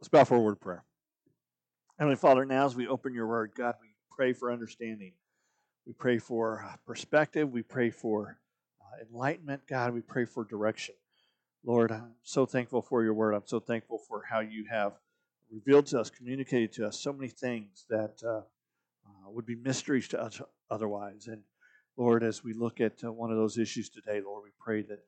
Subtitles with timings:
[0.00, 0.84] Let's bow for a of prayer.
[1.98, 5.12] Heavenly Father, now as we open your word, God, we pray for understanding.
[5.88, 7.50] We pray for uh, perspective.
[7.50, 8.38] We pray for
[8.80, 9.62] uh, enlightenment.
[9.68, 10.94] God, we pray for direction.
[11.64, 13.34] Lord, I'm so thankful for your word.
[13.34, 14.92] I'm so thankful for how you have
[15.50, 18.42] revealed to us, communicated to us so many things that uh,
[19.04, 20.40] uh, would be mysteries to us
[20.70, 21.26] otherwise.
[21.26, 21.42] And
[21.96, 25.00] Lord, as we look at uh, one of those issues today, Lord, we pray that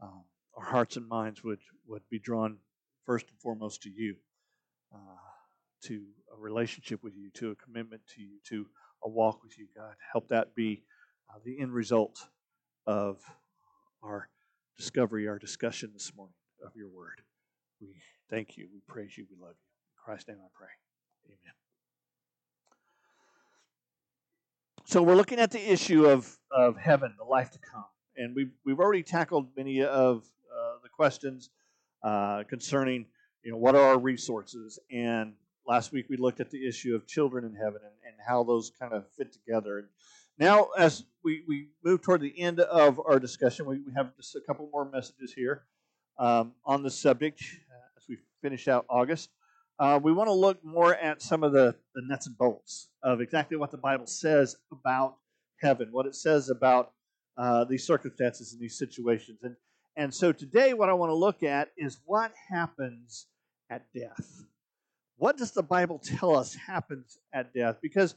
[0.00, 0.22] um,
[0.56, 1.58] our hearts and minds would,
[1.88, 2.58] would be drawn
[3.04, 4.14] first and foremost to you
[4.94, 4.98] uh,
[5.82, 6.04] to
[6.36, 8.66] a relationship with you, to a commitment to you, to
[9.04, 9.94] a walk with you, God.
[10.12, 10.82] Help that be
[11.30, 12.28] uh, the end result
[12.86, 13.20] of
[14.02, 14.28] our
[14.76, 17.22] discovery, our discussion this morning of your word.
[17.80, 17.94] We
[18.30, 19.66] thank you, we praise you, we love you.
[19.96, 20.68] In Christ's name I pray.
[21.26, 21.54] Amen.
[24.84, 27.84] So we're looking at the issue of, of heaven, the life to come.
[28.16, 31.50] And we've, we've already tackled many of uh, the questions
[32.02, 33.06] uh, concerning
[33.48, 34.78] you know, what are our resources?
[34.92, 35.32] And
[35.66, 38.70] last week we looked at the issue of children in heaven and, and how those
[38.78, 39.78] kind of fit together.
[39.78, 39.88] And
[40.38, 44.36] now, as we, we move toward the end of our discussion, we, we have just
[44.36, 45.62] a couple more messages here
[46.18, 49.30] um, on the subject uh, as we finish out August.
[49.78, 53.22] Uh, we want to look more at some of the, the nuts and bolts of
[53.22, 55.16] exactly what the Bible says about
[55.62, 56.92] heaven, what it says about
[57.38, 59.38] uh, these circumstances and these situations.
[59.42, 59.56] And
[59.98, 63.26] and so today, what I want to look at is what happens
[63.70, 64.44] at death.
[65.16, 67.78] What does the Bible tell us happens at death?
[67.82, 68.14] Because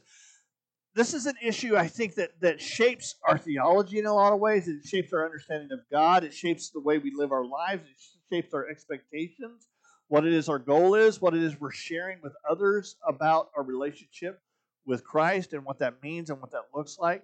[0.94, 4.40] this is an issue I think that, that shapes our theology in a lot of
[4.40, 4.68] ways.
[4.68, 6.22] It shapes our understanding of God.
[6.22, 7.82] It shapes the way we live our lives.
[7.88, 7.96] It
[8.34, 9.68] shapes our expectations,
[10.08, 13.62] what it is our goal is, what it is we're sharing with others about our
[13.62, 14.40] relationship
[14.84, 17.22] with Christ and what that means and what that looks like.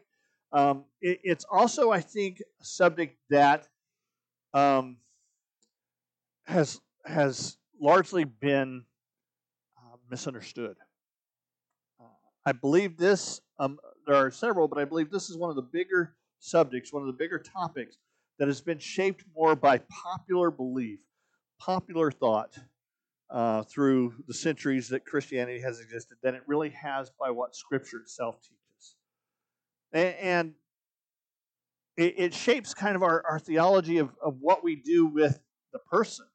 [0.52, 3.68] Um, it, it's also, I think, a subject that
[4.54, 4.96] um,
[6.46, 8.84] has has largely been
[9.76, 10.76] uh, misunderstood.
[12.00, 12.04] Uh,
[12.46, 13.40] I believe this.
[13.58, 17.02] Um, there are several, but I believe this is one of the bigger subjects, one
[17.02, 17.96] of the bigger topics
[18.38, 21.00] that has been shaped more by popular belief,
[21.58, 22.56] popular thought
[23.30, 27.98] uh, through the centuries that Christianity has existed than it really has by what Scripture
[27.98, 28.94] itself teaches.
[29.92, 30.54] And, and
[31.96, 35.40] it, it shapes kind of our, our theology of, of what we do with
[35.72, 36.26] the person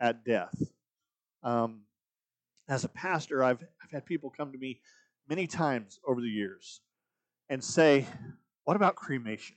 [0.00, 0.54] at death.
[1.42, 1.82] Um,
[2.68, 4.80] as a pastor, I've, I've had people come to me
[5.28, 6.80] many times over the years
[7.48, 8.06] and say,
[8.64, 9.56] What about cremation?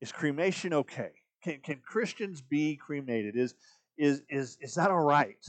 [0.00, 1.10] Is cremation okay?
[1.42, 3.36] Can, can Christians be cremated?
[3.36, 3.54] Is,
[3.96, 5.44] is, is, is that all right?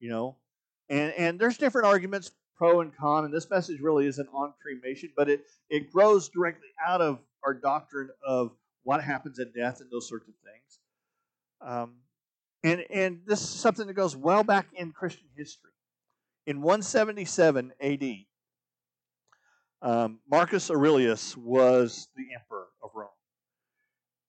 [0.00, 0.36] You know?
[0.88, 5.10] And, and there's different arguments, pro and con, and this message really isn't on cremation,
[5.16, 8.52] but it, it grows directly out of our doctrine of
[8.82, 10.78] what happens at death and those sorts of things.
[11.60, 11.94] Um,
[12.62, 15.70] and, and this is something that goes well back in Christian history.
[16.46, 18.16] In 177 AD,
[19.82, 23.08] um, Marcus Aurelius was the emperor of Rome.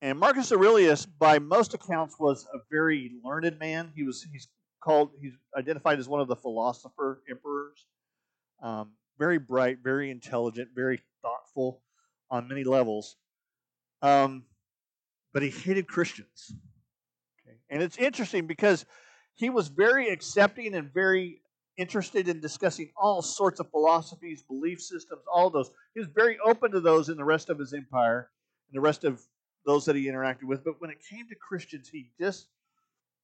[0.02, 3.92] And Marcus Aurelius, by most accounts, was a very learned man.
[3.96, 4.48] He was he's
[4.82, 7.86] called he's identified as one of the philosopher emperors.
[8.64, 11.82] Um, very bright, very intelligent, very thoughtful
[12.30, 13.18] on many levels.
[14.02, 14.46] Um,
[15.34, 16.54] but he hated Christians.
[17.72, 18.86] And it's interesting because
[19.34, 21.42] he was very accepting and very
[21.78, 25.72] interested in discussing all sorts of philosophies, belief systems, all those.
[25.94, 28.30] He was very open to those in the rest of his empire
[28.70, 29.22] and the rest of
[29.66, 30.66] those that he interacted with.
[30.66, 32.48] But when it came to Christians, he just,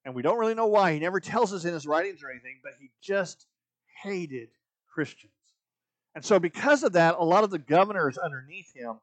[0.05, 2.59] and we don't really know why, he never tells us in his writings or anything,
[2.63, 3.45] but he just
[4.01, 4.47] hated
[4.91, 5.33] Christians.
[6.15, 8.95] And so, because of that, a lot of the governors underneath him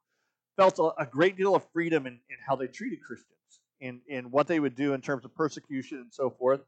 [0.57, 3.39] felt a, a great deal of freedom in, in, how they treated Christians
[3.81, 6.61] and, in what they would do in terms of persecution and so forth.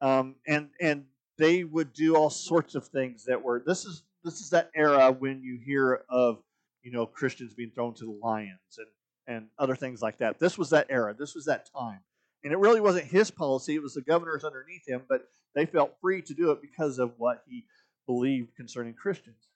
[0.00, 1.04] Um, and and
[1.38, 5.10] they would do all sorts of things that were this is this is that era
[5.12, 6.38] when you hear of
[6.82, 8.86] you know Christians being thrown to the lions and
[9.28, 10.38] and other things like that.
[10.38, 11.14] This was that era.
[11.16, 12.00] This was that time.
[12.44, 15.96] And it really wasn't his policy, it was the governors underneath him, but they felt
[16.00, 17.64] free to do it because of what he
[18.06, 19.48] believed concerning Christians.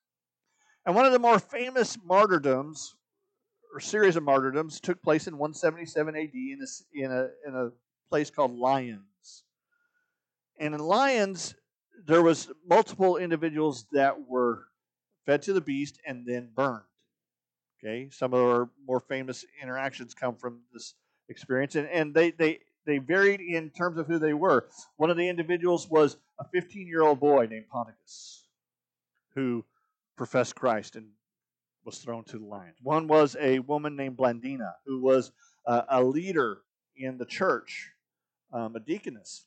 [0.84, 2.94] And one of the more famous martyrdoms,
[3.72, 7.70] or series of martyrdoms, took place in 177 AD in a, in a, in a
[8.08, 9.44] place called Lyons.
[10.58, 11.54] And in Lyons,
[12.06, 14.66] there was multiple individuals that were
[15.26, 16.82] fed to the beast and then burned.
[17.82, 20.94] Okay, some of our more famous interactions come from this
[21.28, 24.68] experience, and, and they, they, they varied in terms of who they were.
[24.98, 28.44] One of the individuals was a 15 year old boy named Ponticus,
[29.34, 29.64] who
[30.16, 31.08] professed Christ and
[31.84, 32.76] was thrown to the lions.
[32.82, 35.32] One was a woman named Blandina, who was
[35.66, 36.58] uh, a leader
[36.96, 37.90] in the church,
[38.52, 39.46] um, a deaconess.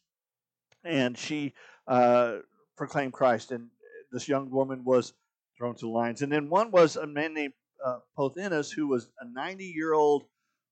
[0.84, 1.54] and she
[1.88, 2.38] uh,
[2.78, 3.52] proclaimed Christ.
[3.52, 3.70] And
[4.12, 5.14] this young woman was
[5.58, 6.22] thrown to the lions.
[6.22, 7.54] And then one was a man named
[7.86, 10.26] uh, Pothinus, who was a 90 year old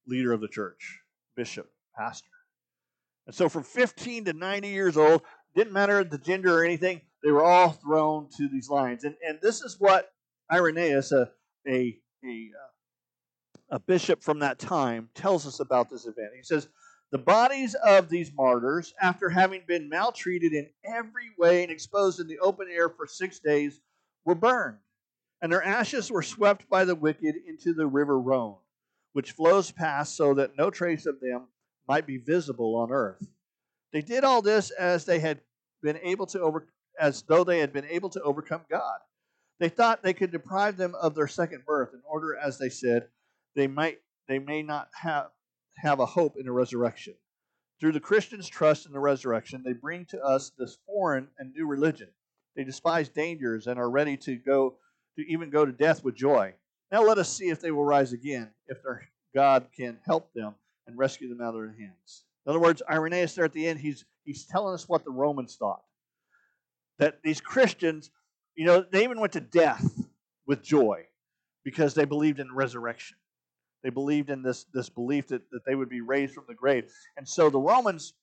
[0.07, 1.00] leader of the church,
[1.36, 2.27] bishop, pastor.
[3.25, 5.21] And so from 15 to 90 years old,
[5.56, 9.04] didn't matter the gender or anything, they were all thrown to these lions.
[9.04, 10.12] And, and this is what
[10.51, 11.31] Irenaeus, a,
[11.68, 16.31] a, a, uh, a bishop from that time, tells us about this event.
[16.36, 16.68] He says,
[17.12, 22.27] The bodies of these martyrs, after having been maltreated in every way and exposed in
[22.27, 23.81] the open air for six days,
[24.25, 24.77] were burned,
[25.42, 28.57] and their ashes were swept by the wicked into the river Rhone,
[29.13, 31.48] which flows past so that no trace of them
[31.88, 33.27] might be visible on earth.
[33.92, 35.42] They did all this as they had
[35.81, 36.68] been able to over
[37.00, 39.00] as though they had been able to overcome God.
[39.59, 43.07] They thought they could deprive them of their second birth in order, as they said,
[43.55, 45.29] they might they may not have
[45.77, 47.15] have a hope in a resurrection.
[47.79, 51.67] Through the Christians' trust in the resurrection, they bring to us this foreign and new
[51.67, 52.09] religion.
[52.55, 54.77] They despise dangers and are ready to go
[55.17, 56.53] to even go to death with joy.
[56.91, 60.56] Now let us see if they will rise again, if their God can help them
[60.88, 62.25] and rescue them out of their hands.
[62.45, 65.56] In other words, Irenaeus there at the end, he's he's telling us what the Romans
[65.56, 65.83] thought.
[66.99, 68.11] That these Christians,
[68.55, 69.85] you know, they even went to death
[70.45, 71.05] with joy
[71.63, 73.17] because they believed in resurrection.
[73.83, 76.85] They believed in this, this belief that, that they would be raised from the grave.
[77.17, 78.13] And so the Romans,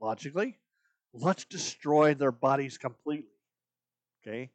[0.00, 0.58] logically,
[1.12, 3.30] let's destroy their bodies completely.
[4.22, 4.50] Okay?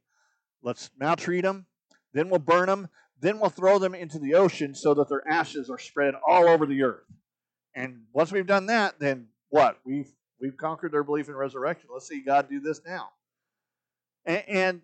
[0.62, 1.66] Let's maltreat them,
[2.13, 5.69] then we'll burn them, then we'll throw them into the ocean so that their ashes
[5.69, 7.04] are spread all over the earth.
[7.75, 9.80] And once we've done that, then what?
[9.86, 11.90] We've we've conquered their belief in resurrection.
[11.94, 13.10] Let's see God do this now.
[14.25, 14.81] And, and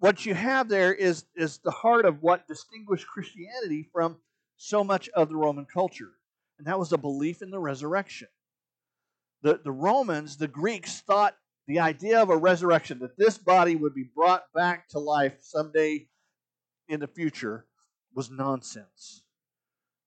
[0.00, 4.16] what you have there is is the heart of what distinguished Christianity from
[4.56, 6.12] so much of the Roman culture,
[6.58, 8.28] and that was a belief in the resurrection.
[9.42, 11.36] The the Romans, the Greeks thought
[11.66, 16.08] the idea of a resurrection, that this body would be brought back to life someday
[16.88, 17.66] in the future,
[18.12, 19.22] was nonsense.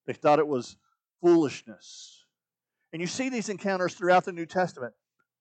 [0.06, 0.75] They thought it was
[1.22, 2.25] foolishness.
[2.92, 4.94] And you see these encounters throughout the New Testament.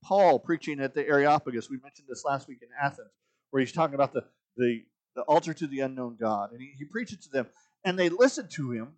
[0.05, 3.11] Paul preaching at the Areopagus, we mentioned this last week in Athens,
[3.51, 4.25] where he's talking about the,
[4.57, 4.83] the,
[5.15, 6.53] the altar to the unknown God.
[6.53, 7.47] And he, he preaches to them,
[7.85, 8.89] and they listen to him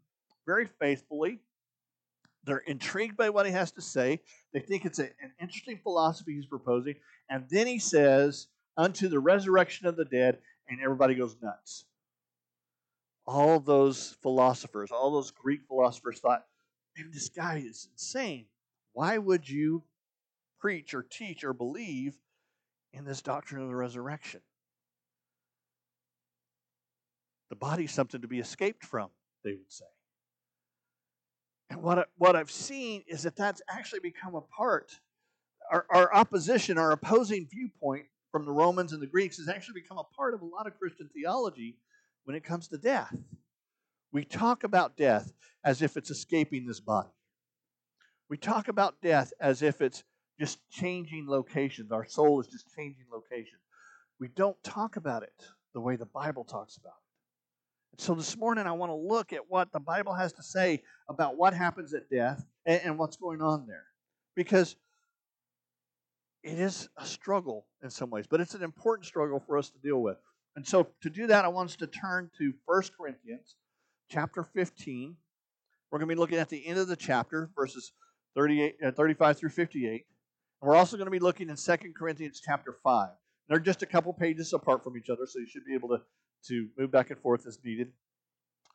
[0.46, 1.40] very faithfully.
[2.44, 4.20] They're intrigued by what he has to say.
[4.52, 6.96] They think it's a, an interesting philosophy he's proposing.
[7.30, 11.84] And then he says, unto the resurrection of the dead, and everybody goes nuts.
[13.26, 16.44] All those philosophers, all those Greek philosophers thought,
[16.96, 18.46] man, this guy is insane.
[18.92, 19.82] Why would you
[20.60, 22.14] preach or teach or believe
[22.92, 24.40] in this doctrine of the resurrection?
[27.50, 29.10] The body's something to be escaped from,
[29.44, 29.84] they would say.
[31.70, 34.98] And what, I, what I've seen is that that's actually become a part
[35.70, 39.98] our, our opposition, our opposing viewpoint from the Romans and the Greeks has actually become
[39.98, 41.76] a part of a lot of Christian theology
[42.24, 43.14] when it comes to death.
[44.12, 45.32] We talk about death
[45.64, 47.10] as if it's escaping this body.
[48.28, 50.04] We talk about death as if it's
[50.38, 51.92] just changing locations.
[51.92, 53.60] Our soul is just changing locations.
[54.18, 57.03] We don't talk about it the way the Bible talks about it.
[57.96, 61.36] So this morning, I want to look at what the Bible has to say about
[61.36, 63.84] what happens at death and, and what's going on there.
[64.34, 64.76] Because
[66.42, 69.78] it is a struggle in some ways, but it's an important struggle for us to
[69.78, 70.18] deal with.
[70.56, 73.56] And so to do that, I want us to turn to 1 Corinthians
[74.10, 75.16] chapter 15.
[75.90, 77.92] We're going to be looking at the end of the chapter, verses
[78.36, 79.90] 38, uh, 35 through 58.
[79.90, 83.08] And we're also going to be looking in 2 Corinthians chapter 5.
[83.48, 86.00] They're just a couple pages apart from each other, so you should be able to,
[86.48, 87.92] to move back and forth as needed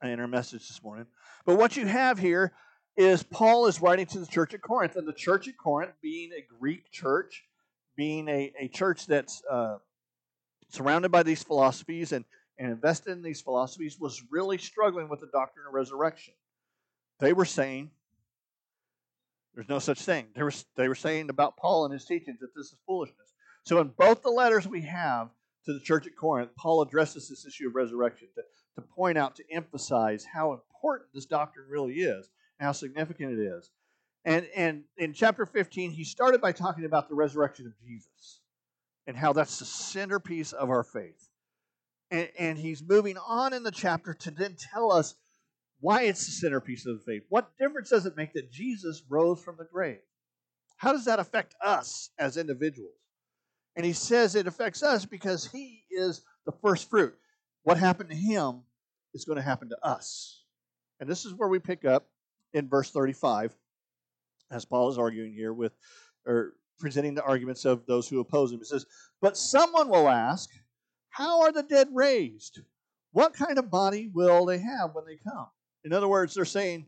[0.01, 1.05] in our message this morning.
[1.45, 2.53] But what you have here
[2.95, 6.31] is Paul is writing to the church at Corinth, and the church at Corinth, being
[6.31, 7.43] a Greek church,
[7.95, 9.77] being a, a church that's uh,
[10.69, 12.25] surrounded by these philosophies and,
[12.57, 16.33] and invested in these philosophies, was really struggling with the doctrine of resurrection.
[17.19, 17.91] They were saying
[19.55, 20.27] there's no such thing.
[20.35, 23.33] They were, they were saying about Paul and his teachings that this is foolishness.
[23.63, 25.29] So, in both the letters we have
[25.69, 28.41] to the church at Corinth, Paul addresses this issue of resurrection to,
[28.75, 33.43] to point out, to emphasize how important this doctrine really is, and how significant it
[33.43, 33.69] is.
[34.25, 38.41] And, and in chapter 15, he started by talking about the resurrection of Jesus
[39.05, 41.29] and how that's the centerpiece of our faith.
[42.11, 45.15] And, and he's moving on in the chapter to then tell us
[45.81, 47.23] why it's the centerpiece of the faith.
[47.29, 49.99] What difference does it make that Jesus rose from the grave?
[50.77, 52.98] How does that affect us as individuals?
[53.79, 57.15] And he says it affects us because he is the first fruit.
[57.63, 58.63] What happened to him
[59.13, 60.43] is going to happen to us.
[60.99, 62.09] And this is where we pick up
[62.51, 63.55] in verse 35
[64.51, 65.71] as Paul is arguing here with,
[66.27, 68.59] or presenting the arguments of those who oppose him.
[68.59, 68.85] He says,
[69.21, 70.49] But someone will ask,
[71.07, 72.59] How are the dead raised?
[73.13, 75.47] What kind of body will they have when they come?
[75.85, 76.85] In other words, they're saying,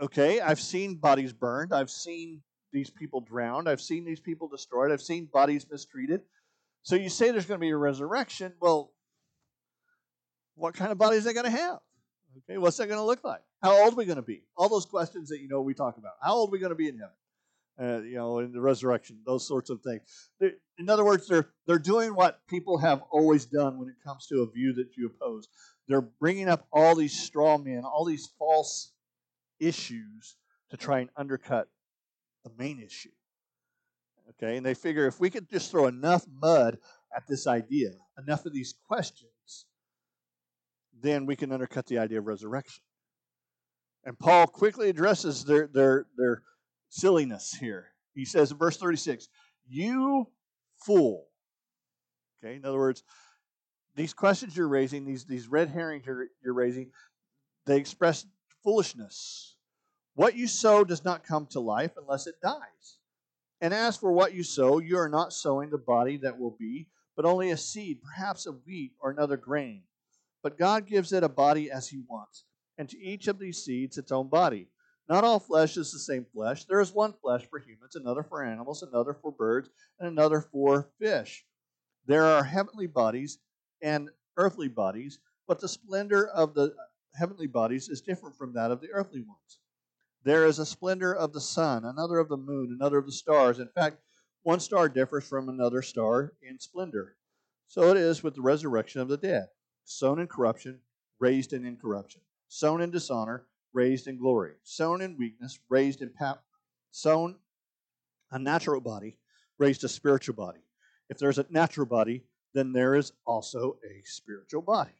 [0.00, 1.74] Okay, I've seen bodies burned.
[1.74, 2.40] I've seen
[2.74, 3.68] these people drowned.
[3.68, 4.90] I've seen these people destroyed.
[4.90, 6.22] I've seen bodies mistreated.
[6.82, 8.52] So you say there's going to be a resurrection.
[8.60, 8.90] Well,
[10.56, 11.78] what kind of body is that going to have?
[12.38, 13.40] Okay, what's that going to look like?
[13.62, 14.42] How old are we going to be?
[14.56, 16.14] All those questions that you know we talk about.
[16.20, 17.14] How old are we going to be in heaven?
[17.80, 20.02] Uh, you know, in the resurrection, those sorts of things.
[20.78, 24.42] In other words, they're they're doing what people have always done when it comes to
[24.42, 25.48] a view that you oppose.
[25.88, 28.92] They're bringing up all these straw men, all these false
[29.58, 30.36] issues
[30.70, 31.68] to try and undercut
[32.44, 33.10] the main issue.
[34.30, 36.78] Okay, and they figure if we could just throw enough mud
[37.14, 39.66] at this idea, enough of these questions,
[41.02, 42.82] then we can undercut the idea of resurrection.
[44.04, 46.42] And Paul quickly addresses their their their
[46.88, 47.88] silliness here.
[48.14, 49.28] He says in verse 36,
[49.66, 50.30] "You
[50.76, 51.28] fool."
[52.38, 53.02] Okay, in other words,
[53.94, 56.92] these questions you're raising, these these red herrings you're, you're raising,
[57.66, 58.26] they express
[58.62, 59.53] foolishness.
[60.14, 62.98] What you sow does not come to life unless it dies.
[63.60, 66.88] And as for what you sow, you are not sowing the body that will be,
[67.16, 69.82] but only a seed, perhaps of wheat or another grain.
[70.42, 72.44] But God gives it a body as He wants,
[72.78, 74.68] and to each of these seeds its own body.
[75.08, 76.64] Not all flesh is the same flesh.
[76.64, 79.68] There is one flesh for humans, another for animals, another for birds,
[79.98, 81.44] and another for fish.
[82.06, 83.38] There are heavenly bodies
[83.82, 85.18] and earthly bodies,
[85.48, 86.74] but the splendor of the
[87.18, 89.58] heavenly bodies is different from that of the earthly ones.
[90.24, 93.58] There is a splendor of the sun, another of the moon, another of the stars.
[93.58, 93.98] In fact,
[94.42, 97.16] one star differs from another star in splendor.
[97.68, 99.48] So it is with the resurrection of the dead.
[99.84, 100.80] Sown in corruption,
[101.20, 102.22] raised in incorruption.
[102.48, 104.52] Sown in dishonor, raised in glory.
[104.62, 106.40] Sown in weakness, raised in power.
[106.90, 107.36] Sown
[108.30, 109.18] a natural body,
[109.58, 110.60] raised a spiritual body.
[111.10, 114.94] If there's a natural body, then there is also a spiritual body.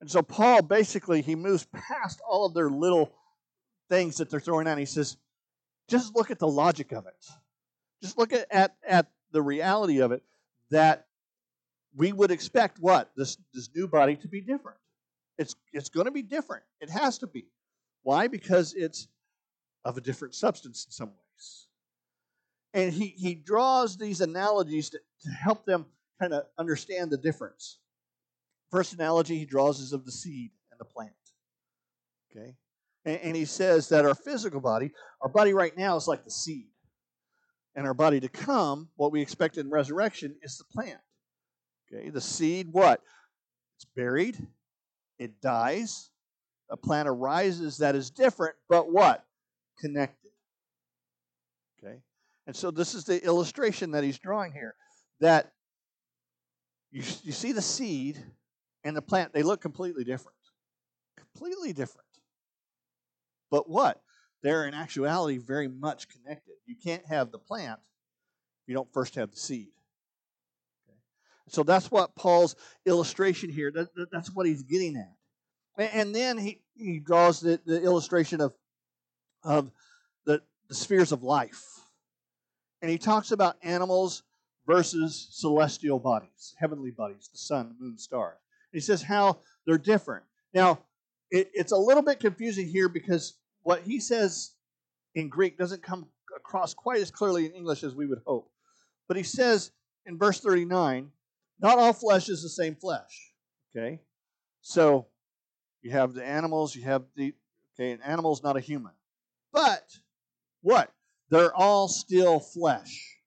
[0.00, 3.12] And so Paul basically he moves past all of their little
[3.90, 4.78] things that they're throwing out.
[4.78, 5.18] He says,
[5.88, 7.26] just look at the logic of it.
[8.02, 10.22] Just look at, at, at the reality of it
[10.70, 11.06] that
[11.94, 13.10] we would expect what?
[13.16, 14.78] This, this new body to be different.
[15.36, 16.62] It's, it's going to be different.
[16.80, 17.46] It has to be.
[18.02, 18.28] Why?
[18.28, 19.08] Because it's
[19.84, 21.66] of a different substance in some ways.
[22.72, 25.86] And he, he draws these analogies to, to help them
[26.20, 27.78] kind of understand the difference.
[28.70, 31.10] First analogy he draws is of the seed and the plant.
[32.30, 32.54] Okay?
[33.04, 36.30] And, and he says that our physical body, our body right now is like the
[36.30, 36.66] seed.
[37.74, 41.00] And our body to come, what we expect in resurrection, is the plant.
[41.92, 42.10] Okay?
[42.10, 43.00] The seed, what?
[43.76, 44.36] It's buried,
[45.18, 46.10] it dies,
[46.70, 49.24] a plant arises that is different, but what?
[49.78, 50.30] Connected.
[51.82, 52.00] Okay?
[52.46, 54.74] And so this is the illustration that he's drawing here
[55.20, 55.52] that
[56.90, 58.18] you, you see the seed
[58.84, 60.36] and the plant, they look completely different.
[61.16, 62.06] Completely different.
[63.50, 64.00] But what?
[64.42, 66.54] They're in actuality very much connected.
[66.66, 67.78] You can't have the plant
[68.62, 69.68] if you don't first have the seed.
[70.88, 70.98] Okay?
[71.48, 75.92] So that's what Paul's illustration here, that, that's what he's getting at.
[75.94, 78.52] And then he, he draws the, the illustration of,
[79.42, 79.70] of
[80.26, 81.64] the, the spheres of life.
[82.82, 84.22] And he talks about animals
[84.66, 88.38] versus celestial bodies, heavenly bodies, the sun, moon, stars.
[88.72, 90.24] he says how they're different.
[90.54, 90.80] Now,
[91.30, 94.52] it, it's a little bit confusing here because what he says
[95.14, 98.50] in Greek doesn't come across quite as clearly in English as we would hope.
[99.08, 99.72] But he says
[100.06, 101.10] in verse 39,
[101.60, 103.32] not all flesh is the same flesh.
[103.74, 104.00] Okay?
[104.62, 105.06] So
[105.82, 107.34] you have the animals, you have the
[107.74, 108.92] okay, an animal's not a human.
[109.52, 109.84] But
[110.62, 110.92] what?
[111.30, 113.18] They're all still flesh.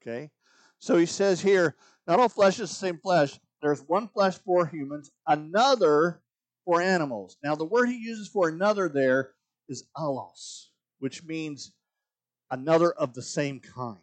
[0.00, 0.30] Okay?
[0.78, 1.76] So he says here,
[2.06, 3.38] not all flesh is the same flesh.
[3.62, 6.20] There's one flesh for humans, another
[6.64, 7.36] for animals.
[7.42, 9.32] Now, the word he uses for another there
[9.68, 10.68] is alos,
[10.98, 11.72] which means
[12.50, 13.98] another of the same kind.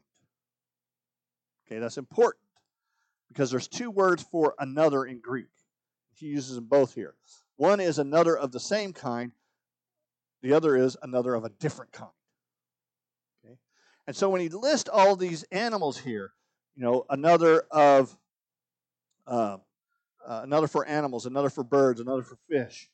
[1.65, 2.43] Okay, that's important
[3.29, 5.47] because there's two words for another in Greek.
[6.13, 7.15] He uses them both here.
[7.55, 9.31] One is another of the same kind,
[10.41, 12.11] the other is another of a different kind.
[13.45, 13.55] Okay?
[14.07, 16.33] And so when he lists all these animals here,
[16.75, 18.15] you know, another of
[19.27, 19.57] uh,
[20.27, 22.89] uh, another for animals, another for birds, another for fish.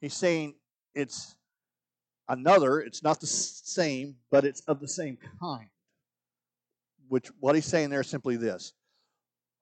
[0.00, 0.54] He's saying
[0.94, 1.34] it's
[2.28, 5.68] another, it's not the same, but it's of the same kind.
[7.08, 8.72] Which what he's saying there is simply this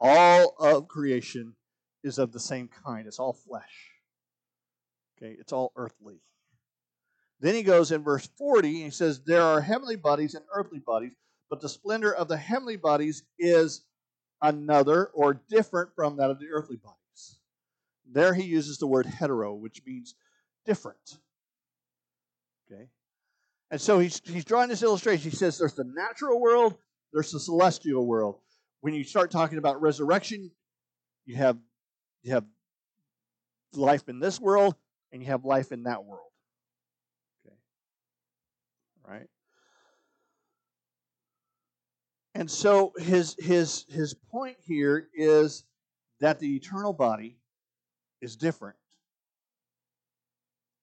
[0.00, 1.54] all of creation
[2.02, 3.06] is of the same kind.
[3.06, 3.90] It's all flesh.
[5.18, 6.20] Okay, it's all earthly.
[7.40, 10.78] Then he goes in verse 40 and he says, There are heavenly bodies and earthly
[10.78, 11.14] bodies,
[11.48, 13.82] but the splendor of the heavenly bodies is
[14.42, 17.38] another or different from that of the earthly bodies.
[18.10, 20.14] There he uses the word hetero, which means
[20.66, 21.18] different.
[22.70, 22.88] Okay?
[23.70, 25.30] And so he's, he's drawing this illustration.
[25.30, 26.76] He says there's the natural world,
[27.12, 28.38] there's the celestial world.
[28.80, 30.50] When you start talking about resurrection,
[31.26, 31.58] you have
[32.22, 32.44] you have
[33.74, 34.74] life in this world
[35.12, 36.30] and you have life in that world.
[37.46, 37.56] Okay.
[39.06, 39.28] Right?
[42.34, 45.64] And so his his his point here is
[46.20, 47.38] that the eternal body
[48.20, 48.76] is different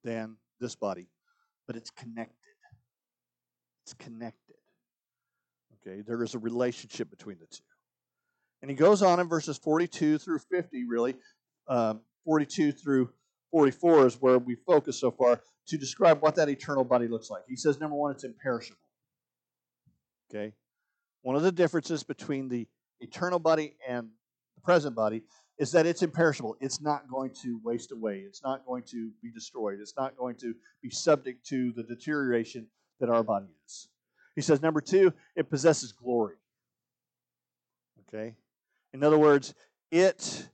[0.04, 1.08] than this body,
[1.68, 2.36] but it's connected.
[3.84, 4.56] It's connected.
[5.88, 7.64] Okay, there is a relationship between the two.
[8.62, 11.16] And he goes on in verses 42 through 50, really,
[11.68, 13.10] um, 42 through
[13.52, 17.44] 44 is where we focus so far to describe what that eternal body looks like.
[17.48, 18.80] He says, number one, it's imperishable.
[20.30, 20.54] Okay?
[21.22, 22.68] One of the differences between the
[23.00, 24.10] eternal body and
[24.56, 25.24] the present body
[25.58, 26.56] is that it's imperishable.
[26.60, 28.20] It's not going to waste away.
[28.20, 29.80] It's not going to be destroyed.
[29.82, 32.68] It's not going to be subject to the deterioration
[33.00, 33.88] that our body is.
[34.36, 36.36] He says, number two, it possesses glory.
[38.08, 38.36] Okay?
[38.94, 39.56] In other words,
[39.92, 40.48] it,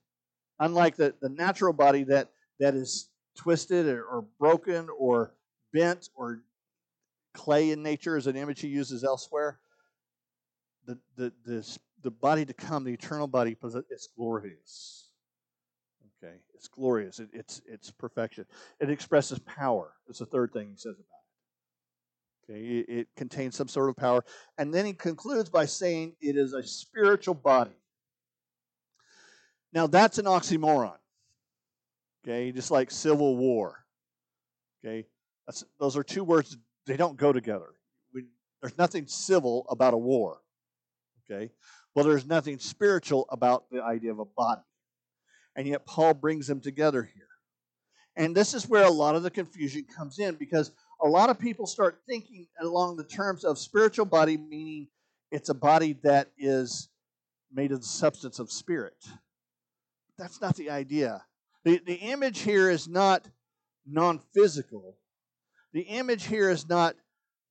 [0.59, 2.29] unlike the, the natural body that,
[2.59, 5.33] that is twisted or, or broken or
[5.73, 6.43] bent or
[7.33, 9.59] clay in nature is an image he uses elsewhere,
[10.85, 13.55] the, the, this, the body to come, the eternal body,
[13.89, 15.09] it's glorious.
[16.23, 17.19] Okay, it's glorious.
[17.19, 18.45] It, it's it's perfection.
[18.79, 19.93] It expresses power.
[20.07, 22.53] It's the third thing he says about it.
[22.53, 24.23] Okay, it, it contains some sort of power,
[24.57, 27.75] and then he concludes by saying it is a spiritual body.
[29.73, 30.97] Now that's an oxymoron.
[32.23, 33.83] Okay, just like civil war.
[34.85, 35.05] Okay,
[35.45, 36.57] that's, those are two words.
[36.85, 37.73] They don't go together.
[38.13, 38.25] We,
[38.61, 40.39] there's nothing civil about a war.
[41.33, 41.51] Okay,
[41.95, 44.61] well, there's nothing spiritual about the idea of a body,
[45.55, 47.27] and yet Paul brings them together here.
[48.15, 51.39] And this is where a lot of the confusion comes in because a lot of
[51.39, 54.87] people start thinking along the terms of spiritual body, meaning
[55.31, 56.89] it's a body that is
[57.51, 58.95] made of the substance of spirit.
[60.17, 61.23] That's not the idea.
[61.63, 63.27] The, the image here is not
[63.87, 64.97] non physical.
[65.73, 66.95] The image here is not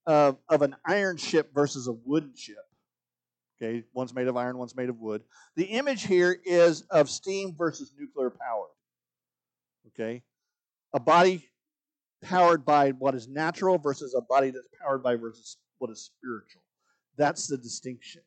[0.06, 2.64] of, of an iron ship versus a wooden ship.
[3.62, 5.22] Okay, one's made of iron, one's made of wood.
[5.54, 8.66] The image here is of steam versus nuclear power.
[9.88, 10.22] Okay,
[10.92, 11.48] a body
[12.22, 16.62] powered by what is natural versus a body that's powered by versus what is spiritual.
[17.16, 18.22] That's the distinction.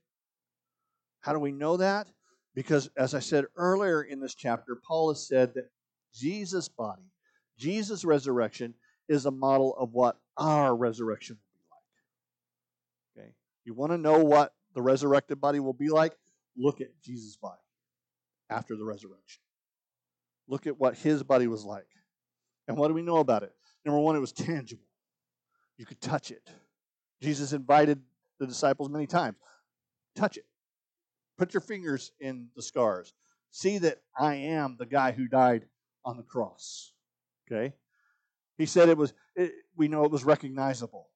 [1.22, 2.08] How do we know that?
[2.54, 5.70] Because, as I said earlier in this chapter, Paul has said that
[6.14, 7.12] Jesus' body,
[7.58, 8.74] Jesus' resurrection,
[9.10, 13.26] is a model of what our resurrection will be like.
[13.26, 13.34] Okay?
[13.66, 16.14] You want to know what the resurrected body will be like?
[16.56, 17.62] Look at Jesus' body
[18.50, 19.42] after the resurrection.
[20.48, 21.88] Look at what his body was like.
[22.68, 23.52] And what do we know about it?
[23.84, 24.86] Number one, it was tangible.
[25.78, 26.48] You could touch it.
[27.22, 28.02] Jesus invited
[28.40, 29.38] the disciples many times
[30.16, 30.46] touch it.
[31.38, 33.14] Put your fingers in the scars.
[33.52, 35.66] See that I am the guy who died
[36.04, 36.94] on the cross.
[37.46, 37.74] Okay?
[38.58, 41.10] He said it was, it, we know it was recognizable.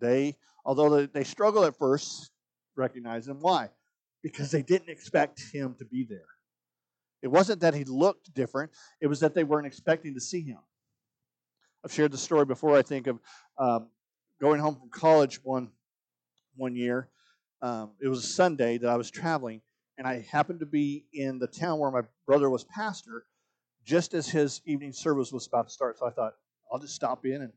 [0.00, 2.30] They, although they, struggle at first
[2.76, 3.38] recognize him.
[3.40, 3.70] Why?
[4.22, 6.26] Because they didn't expect him to be there.
[7.22, 10.58] It wasn't that he looked different, it was that they weren't expecting to see him.
[11.84, 13.20] I've shared the story before, I think, of
[13.58, 13.88] um,
[14.40, 15.70] going home from college one,
[16.56, 17.08] one year
[17.62, 19.62] um, it was a Sunday that I was traveling,
[19.98, 23.24] and I happened to be in the town where my brother was pastor
[23.84, 25.98] just as his evening service was about to start.
[25.98, 26.34] So I thought,
[26.70, 27.52] I'll just stop in and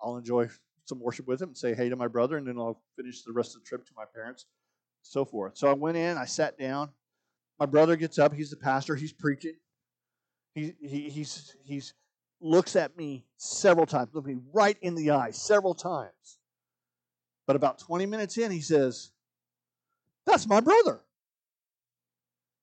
[0.00, 0.48] I'll enjoy
[0.88, 3.32] some worship with him and say hey to my brother, and then I'll finish the
[3.32, 4.46] rest of the trip to my parents,
[5.02, 5.56] so forth.
[5.56, 6.90] So I went in, I sat down.
[7.58, 9.54] My brother gets up, he's the pastor, he's preaching.
[10.54, 11.94] He, he he's he's
[12.40, 16.38] looks at me several times, looking me right in the eye several times.
[17.46, 19.12] But about 20 minutes in, he says,
[20.26, 21.00] that's my brother.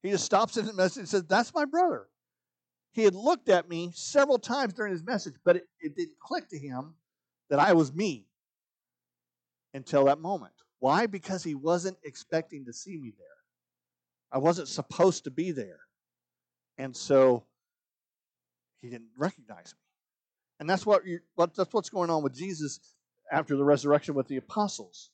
[0.03, 2.07] He just stops in the message and says, That's my brother.
[2.91, 6.49] He had looked at me several times during his message, but it, it didn't click
[6.49, 6.93] to him
[7.49, 8.27] that I was me
[9.73, 10.53] until that moment.
[10.79, 11.05] Why?
[11.05, 13.27] Because he wasn't expecting to see me there.
[14.31, 15.79] I wasn't supposed to be there.
[16.77, 17.43] And so
[18.81, 19.79] he didn't recognize me.
[20.59, 21.03] And that's what,
[21.35, 22.79] what that's what's going on with Jesus
[23.31, 25.09] after the resurrection with the apostles.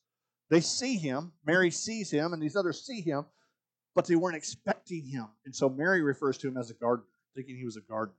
[0.50, 3.26] They see him, Mary sees him, and these others see him,
[3.94, 5.28] but they weren't expecting him.
[5.46, 8.16] And so Mary refers to him as a gardener, thinking he was a gardener.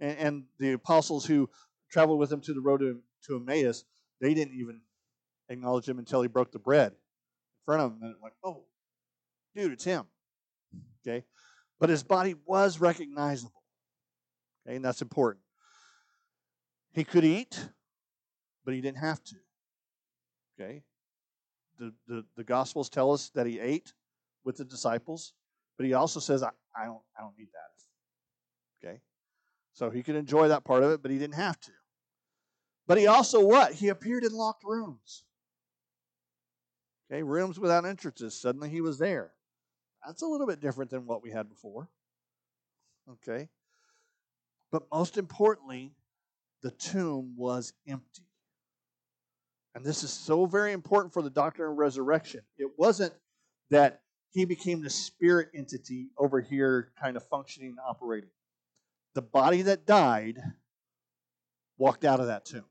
[0.00, 1.50] And, and the apostles who
[1.90, 3.84] traveled with him to the road to, to Emmaus,
[4.20, 4.80] they didn't even
[5.48, 8.02] acknowledge him until he broke the bread in front of them.
[8.02, 8.64] And like, oh,
[9.54, 10.04] dude, it's him.
[11.06, 11.24] Okay?
[11.80, 13.62] But his body was recognizable.
[14.66, 15.42] Okay, and that's important.
[16.92, 17.68] He could eat,
[18.64, 19.36] but he didn't have to.
[20.60, 20.82] Okay?
[21.78, 23.92] The, the, the Gospels tell us that he ate
[24.44, 25.32] with the disciples,
[25.76, 28.88] but he also says, I, I, don't, I don't need that.
[28.88, 29.00] Okay?
[29.72, 31.72] So he could enjoy that part of it, but he didn't have to.
[32.92, 33.72] But he also what?
[33.72, 35.24] He appeared in locked rooms.
[37.10, 38.38] Okay, rooms without entrances.
[38.38, 39.32] Suddenly he was there.
[40.06, 41.88] That's a little bit different than what we had before.
[43.10, 43.48] Okay.
[44.70, 45.94] But most importantly,
[46.62, 48.28] the tomb was empty.
[49.74, 52.42] And this is so very important for the doctrine of resurrection.
[52.58, 53.14] It wasn't
[53.70, 54.02] that
[54.32, 58.28] he became the spirit entity over here, kind of functioning and operating.
[59.14, 60.42] The body that died
[61.78, 62.66] walked out of that tomb.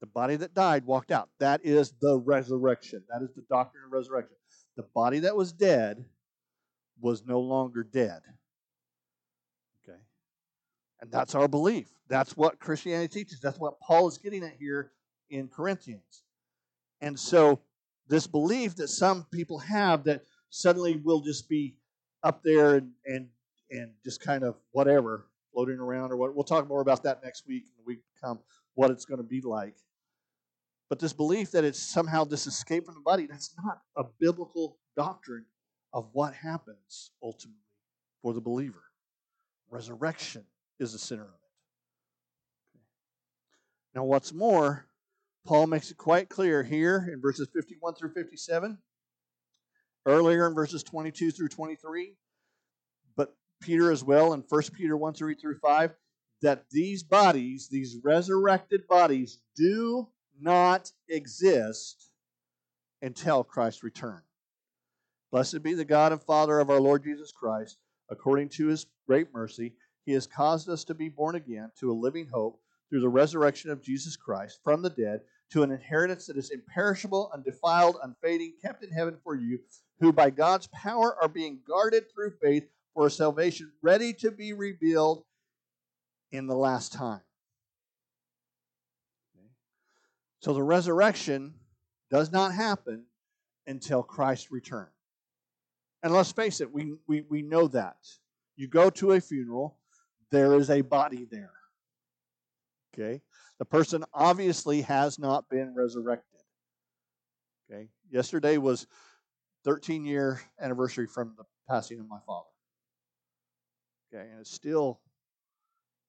[0.00, 1.28] The body that died walked out.
[1.38, 3.02] That is the resurrection.
[3.10, 4.36] That is the doctrine of resurrection.
[4.76, 6.04] The body that was dead
[7.00, 8.20] was no longer dead.
[9.84, 9.98] Okay?
[11.00, 11.88] And that's our belief.
[12.08, 13.40] That's what Christianity teaches.
[13.40, 14.92] That's what Paul is getting at here
[15.28, 16.22] in Corinthians.
[17.00, 17.60] And so,
[18.08, 21.76] this belief that some people have that suddenly we'll just be
[22.24, 23.28] up there and, and,
[23.70, 26.34] and just kind of whatever, floating around or what.
[26.34, 28.40] We'll talk more about that next week and we come,
[28.74, 29.76] what it's going to be like.
[30.90, 34.76] But this belief that it's somehow this escape from the body, that's not a biblical
[34.96, 35.46] doctrine
[35.92, 37.62] of what happens ultimately
[38.20, 38.82] for the believer.
[39.70, 40.44] Resurrection
[40.80, 42.80] is the center of it.
[43.94, 44.86] Now, what's more,
[45.46, 48.76] Paul makes it quite clear here in verses 51 through 57,
[50.06, 52.16] earlier in verses 22 through 23,
[53.16, 55.94] but Peter as well in 1 Peter 1 3 through 5,
[56.42, 60.08] that these bodies, these resurrected bodies, do
[60.40, 62.10] not exist
[63.02, 64.22] until Christ returns.
[65.30, 67.78] Blessed be the God and Father of our Lord Jesus Christ.
[68.10, 69.74] According to his great mercy,
[70.04, 73.70] he has caused us to be born again to a living hope through the resurrection
[73.70, 75.20] of Jesus Christ from the dead
[75.52, 79.60] to an inheritance that is imperishable, undefiled, unfading, kept in heaven for you,
[80.00, 84.52] who by God's power are being guarded through faith for a salvation ready to be
[84.52, 85.24] revealed
[86.32, 87.20] in the last time.
[90.40, 91.54] So the resurrection
[92.10, 93.04] does not happen
[93.66, 94.90] until Christ returns.
[96.02, 97.96] And let's face it, we, we, we know that.
[98.56, 99.78] You go to a funeral,
[100.30, 101.52] there is a body there.
[102.94, 103.22] Okay?
[103.58, 106.40] The person obviously has not been resurrected.
[107.70, 107.88] Okay?
[108.10, 108.86] Yesterday was
[109.64, 112.46] 13 year anniversary from the passing of my father.
[114.12, 115.00] Okay, and it still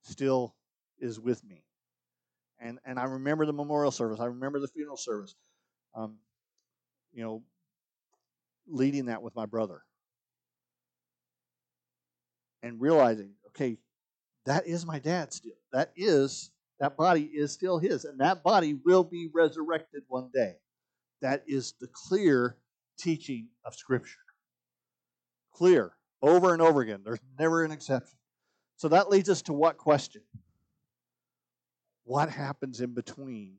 [0.03, 0.55] still
[0.99, 1.63] is with me.
[2.63, 4.19] And and I remember the memorial service.
[4.19, 5.35] I remember the funeral service.
[5.95, 6.17] Um,
[7.11, 7.43] you know,
[8.67, 9.81] leading that with my brother
[12.63, 13.77] and realizing, okay,
[14.45, 15.53] that is my dad still.
[15.73, 20.53] That is, that body is still his, and that body will be resurrected one day.
[21.21, 22.57] That is the clear
[22.97, 24.19] teaching of Scripture.
[25.53, 27.01] Clear, over and over again.
[27.03, 28.17] There's never an exception.
[28.77, 30.21] So that leads us to what question?
[32.03, 33.57] What happens in between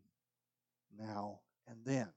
[0.98, 2.08] now and then?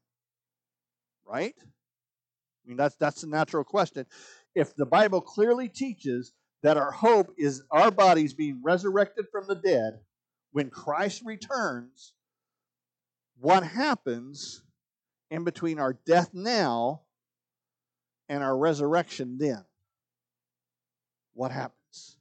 [1.25, 1.55] Right?
[1.57, 4.05] I mean, that's, that's a natural question.
[4.53, 6.33] If the Bible clearly teaches
[6.63, 9.99] that our hope is our bodies being resurrected from the dead
[10.51, 12.13] when Christ returns,
[13.39, 14.63] what happens
[15.29, 17.01] in between our death now
[18.29, 19.63] and our resurrection then?
[21.33, 22.17] What happens?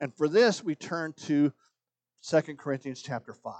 [0.00, 1.52] And for this, we turn to
[2.26, 3.54] 2 Corinthians chapter 5.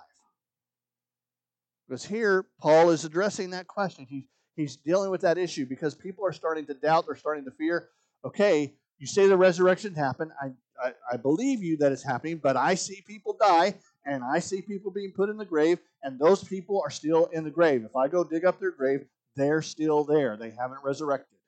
[1.87, 4.07] Because here, Paul is addressing that question.
[4.09, 7.51] He, he's dealing with that issue because people are starting to doubt, they're starting to
[7.51, 7.89] fear.
[8.25, 10.31] Okay, you say the resurrection happened.
[10.41, 13.75] I, I, I believe you that it's happening, but I see people die
[14.07, 17.45] and I see people being put in the grave, and those people are still in
[17.45, 17.85] the grave.
[17.85, 19.05] If I go dig up their grave,
[19.37, 20.37] they're still there.
[20.37, 21.39] They haven't resurrected.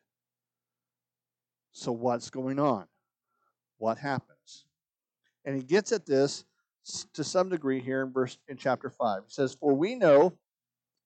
[1.72, 2.86] So, what's going on?
[3.76, 4.64] What happens?
[5.44, 6.45] And he gets at this
[7.14, 9.22] to some degree here in verse in chapter 5.
[9.26, 10.38] He says, For we know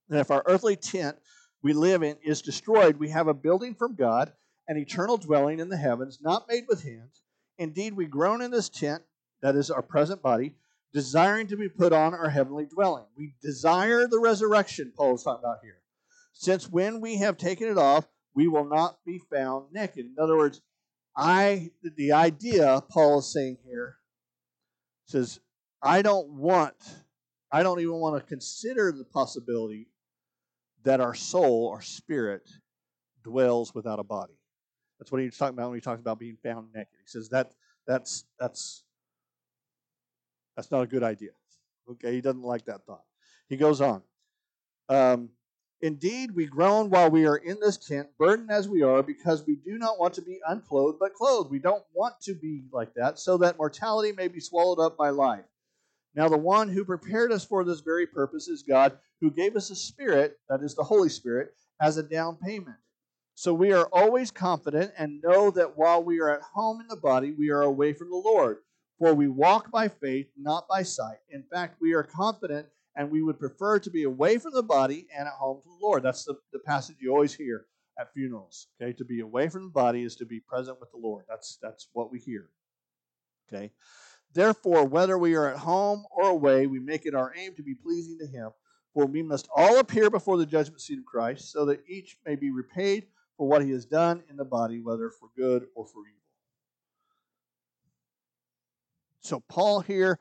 [0.09, 1.17] that if our earthly tent
[1.63, 4.33] we live in is destroyed, we have a building from God,
[4.69, 7.23] an eternal dwelling in the heavens, not made with hands.
[7.59, 9.03] Indeed, we groan in this tent,
[9.43, 10.55] that is our present body,
[10.93, 13.05] desiring to be put on our heavenly dwelling.
[13.17, 15.79] We desire the resurrection, Paul is talking about here.
[16.33, 20.07] Since when we have taken it off, we will not be found naked.
[20.07, 20.63] In other words,
[21.17, 23.97] I the idea Paul is saying here
[25.07, 25.41] says
[25.83, 26.75] I don't want,
[27.51, 29.89] I don't even want to consider the possibility
[30.83, 32.49] that our soul, our spirit,
[33.23, 34.35] dwells without a body.
[34.99, 36.89] That's what he's talking about when he talks about being found naked.
[37.01, 37.53] He says that
[37.87, 38.85] that's that's
[40.57, 41.31] that's not a good idea.
[41.91, 43.05] Okay, he doesn't like that thought.
[43.49, 44.03] He goes on.
[44.89, 45.31] Um,
[45.83, 49.57] Indeed, we groan while we are in this tent, burdened as we are, because we
[49.57, 51.51] do not want to be unclothed, but clothed.
[51.51, 55.09] We don't want to be like that, so that mortality may be swallowed up by
[55.09, 55.45] life.
[56.15, 59.71] Now, the one who prepared us for this very purpose is God, who gave us
[59.71, 62.77] a spirit, that is the Holy Spirit, as a down payment.
[63.35, 66.97] So we are always confident and know that while we are at home in the
[66.97, 68.59] body, we are away from the Lord.
[68.99, 71.19] For we walk by faith, not by sight.
[71.31, 75.07] In fact, we are confident and we would prefer to be away from the body
[75.17, 76.03] and at home from the Lord.
[76.03, 77.67] That's the, the passage you always hear
[77.99, 78.67] at funerals.
[78.81, 81.25] Okay, to be away from the body is to be present with the Lord.
[81.29, 82.51] That's that's what we hear.
[83.51, 83.73] Okay.
[84.33, 87.75] Therefore, whether we are at home or away, we make it our aim to be
[87.75, 88.51] pleasing to him.
[88.95, 92.35] For we must all appear before the judgment seat of Christ, so that each may
[92.35, 96.01] be repaid for what he has done in the body, whether for good or for
[96.01, 96.21] evil.
[99.21, 100.19] So Paul here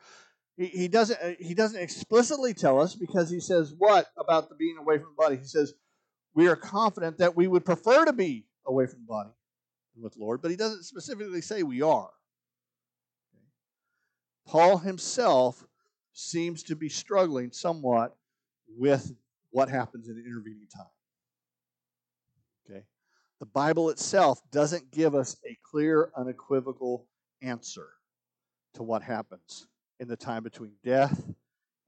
[0.56, 4.54] he, he doesn't uh, he doesn't explicitly tell us because he says what about the
[4.54, 5.36] being away from the body?
[5.36, 5.72] He says
[6.34, 9.30] we are confident that we would prefer to be away from the body
[9.96, 12.10] with the Lord, but he doesn't specifically say we are.
[14.50, 15.64] Paul himself
[16.12, 18.16] seems to be struggling somewhat
[18.76, 19.14] with
[19.50, 20.86] what happens in the intervening time.
[22.68, 22.84] Okay?
[23.38, 27.06] The Bible itself doesn't give us a clear, unequivocal
[27.40, 27.90] answer
[28.74, 29.68] to what happens
[30.00, 31.30] in the time between death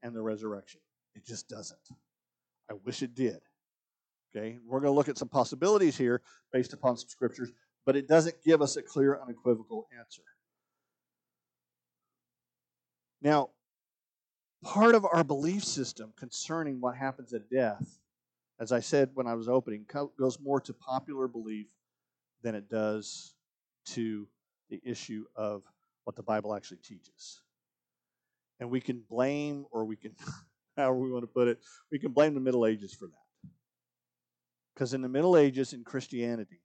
[0.01, 0.79] and the resurrection.
[1.15, 1.77] It just doesn't.
[2.71, 3.41] I wish it did.
[4.33, 6.21] Okay, we're going to look at some possibilities here
[6.53, 7.51] based upon some scriptures,
[7.85, 10.23] but it doesn't give us a clear, unequivocal answer.
[13.23, 13.49] Now,
[14.63, 17.99] part of our belief system concerning what happens at death,
[18.59, 19.85] as I said when I was opening,
[20.19, 21.67] goes more to popular belief
[22.43, 23.33] than it does
[23.85, 24.27] to
[24.69, 25.63] the issue of
[26.03, 27.41] what the Bible actually teaches
[28.63, 30.15] and we can blame, or we can,
[30.77, 31.59] however we want to put it,
[31.91, 33.49] we can blame the Middle Ages for that.
[34.73, 36.61] Because in the Middle Ages in Christianity,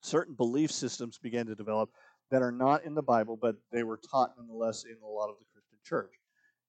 [0.00, 1.90] certain belief systems began to develop
[2.30, 5.36] that are not in the Bible, but they were taught nonetheless in a lot of
[5.38, 6.12] the Christian church.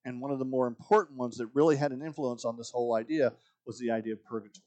[0.06, 2.96] And one of the more important ones that really had an influence on this whole
[2.96, 3.34] idea
[3.66, 4.64] was the idea of purgatory.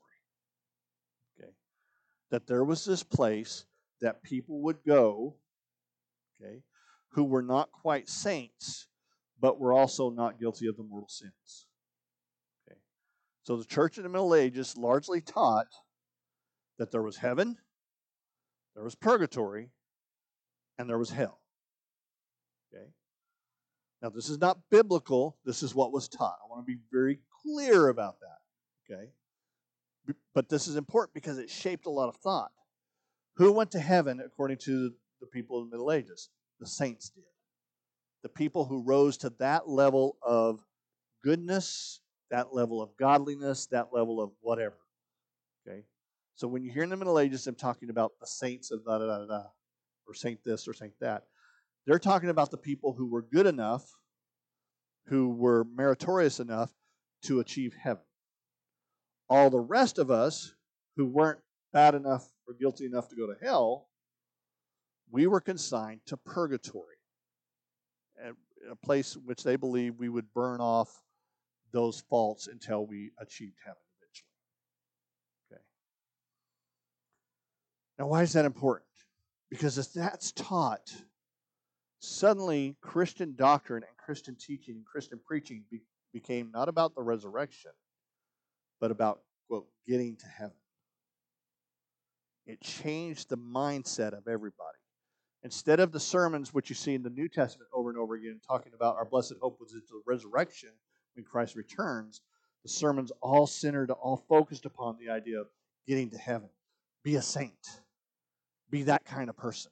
[1.39, 1.53] Okay.
[2.31, 3.65] That there was this place
[4.01, 5.37] that people would go,
[6.41, 6.63] okay,
[7.11, 8.89] who were not quite saints,
[9.41, 11.67] but were also not guilty of the mortal sins.
[12.69, 12.79] Okay.
[13.43, 15.69] So the church in the Middle Ages largely taught
[16.79, 17.57] that there was heaven,
[18.75, 19.71] there was purgatory,
[20.81, 21.39] and there was hell.
[22.75, 22.87] Okay.
[24.03, 24.47] Now this is mm-hmm.
[24.47, 26.39] not biblical, this is what was taught.
[26.43, 28.95] I want to be very clear about that.
[28.95, 29.11] Okay.
[30.35, 32.51] But this is important because it shaped a lot of thought.
[33.37, 36.31] Who went to heaven according to the people of the Middle Ages?
[36.59, 37.25] The saints did
[38.23, 40.61] the people who rose to that level of
[41.23, 44.77] goodness, that level of godliness, that level of whatever.
[45.67, 45.85] Okay?
[46.35, 48.99] So when you hear in the Middle Ages I'm talking about the saints of da
[48.99, 49.43] da da da,
[50.11, 51.25] or saint this or saint that,
[51.87, 53.85] they're talking about the people who were good enough,
[55.07, 56.71] who were meritorious enough
[57.23, 58.03] to achieve heaven.
[59.29, 60.53] All the rest of us
[60.97, 61.39] who weren't
[61.73, 63.89] bad enough or guilty enough to go to hell,
[65.11, 66.97] we were consigned to purgatory
[68.71, 71.03] a place which they believe we would burn off
[71.73, 74.29] those faults until we achieved heaven eventually.
[75.51, 75.63] Okay.
[77.99, 78.90] Now, why is that important?
[79.51, 80.93] Because if that's taught,
[81.99, 85.83] suddenly Christian doctrine and Christian teaching and Christian preaching be,
[86.13, 87.73] became not about the resurrection,
[88.81, 90.57] but about, quote, getting to heaven.
[92.47, 94.79] It changed the mindset of everybody.
[95.43, 98.41] Instead of the sermons which you see in the New Testament over and over again,
[98.47, 100.71] talking about our blessed hope was into the resurrection
[101.15, 102.21] when Christ returns,
[102.63, 105.47] the sermons all centered, all focused upon the idea of
[105.87, 106.51] getting to heaven.
[107.03, 107.81] Be a saint.
[108.71, 109.71] Be that kind of person.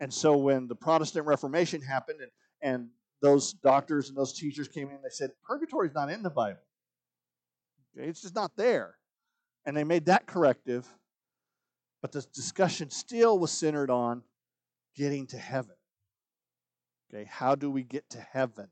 [0.00, 2.30] And so when the Protestant Reformation happened and,
[2.62, 2.88] and
[3.20, 6.60] those doctors and those teachers came in, they said, Purgatory is not in the Bible.
[7.96, 8.94] Okay, it's just not there.
[9.66, 10.86] And they made that corrective,
[12.00, 14.22] but the discussion still was centered on
[14.94, 15.74] getting to heaven.
[17.12, 18.68] Okay, how do we get to heaven?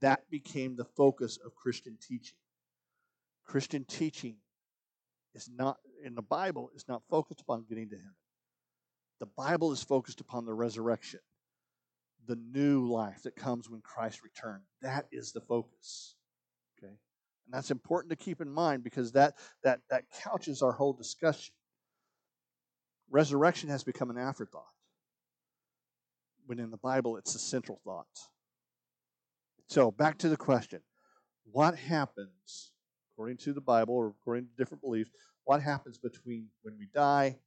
[0.00, 2.36] That became the focus of Christian teaching.
[3.44, 4.36] Christian teaching
[5.34, 8.14] is not, in the Bible, is not focused upon getting to heaven.
[9.20, 11.20] The Bible is focused upon the resurrection.
[12.26, 14.64] the new life that comes when Christ returns.
[14.82, 16.14] That is the focus.
[16.78, 16.92] Okay?
[16.92, 19.34] And that's important to keep in mind because that
[19.64, 21.54] that that couches our whole discussion.
[23.10, 24.64] Resurrection has become an afterthought.
[26.46, 28.06] When in the Bible it's a central thought.
[29.68, 30.80] So back to the question.
[31.50, 32.72] What happens,
[33.12, 35.10] according to the Bible or according to different beliefs,
[35.48, 37.38] what happens between when we die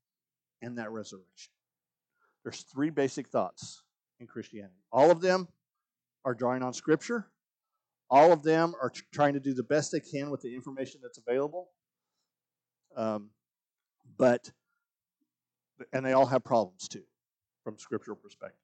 [0.63, 1.53] and that resurrection?
[2.43, 3.83] There's three basic thoughts
[4.19, 4.73] in Christianity.
[4.91, 5.47] All of them
[6.25, 7.27] are drawing on Scripture.
[8.09, 10.99] All of them are tr- trying to do the best they can with the information
[11.03, 11.69] that's available.
[12.97, 13.29] Um,
[14.17, 14.51] but,
[15.93, 17.03] and they all have problems too,
[17.63, 18.57] from scriptural perspective.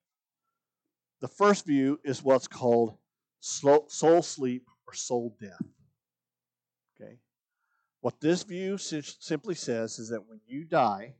[1.20, 2.98] The first view is what's called
[3.38, 3.86] soul
[4.22, 5.62] sleep or soul death.
[8.00, 11.14] What this view simply says is that when you die,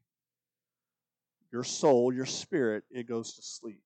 [1.51, 3.83] your soul, your spirit, it goes to sleep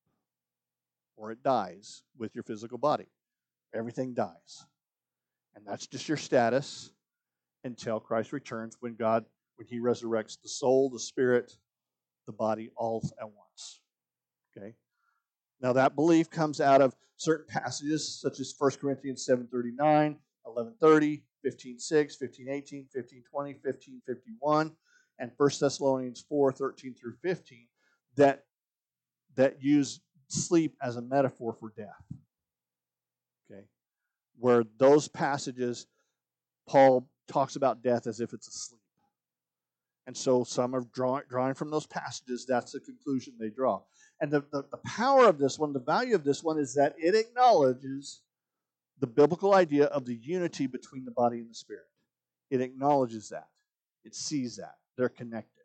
[1.15, 3.07] or it dies with your physical body.
[3.73, 4.65] Everything dies.
[5.55, 6.91] And that's just your status
[7.63, 9.25] until Christ returns when God,
[9.55, 11.55] when He resurrects the soul, the spirit,
[12.25, 13.79] the body all at once.
[14.55, 14.75] Okay?
[15.61, 22.17] Now that belief comes out of certain passages such as 1 Corinthians 7:39, 11:30, 15:6,
[22.17, 24.75] 15:18, 15:20, 15:51,
[25.19, 27.67] and 1 Thessalonians 4:13 through 15
[28.15, 28.45] that
[29.35, 32.03] that use sleep as a metaphor for death.
[33.51, 33.63] Okay?
[34.39, 35.87] Where those passages,
[36.67, 38.79] Paul talks about death as if it's asleep.
[40.05, 42.45] And so some are drawing, drawing from those passages.
[42.45, 43.81] That's the conclusion they draw.
[44.19, 46.95] And the, the, the power of this one, the value of this one, is that
[46.97, 48.21] it acknowledges
[48.99, 51.87] the biblical idea of the unity between the body and the spirit.
[52.49, 53.47] It acknowledges that.
[54.05, 54.75] It sees that.
[54.97, 55.63] They're connected.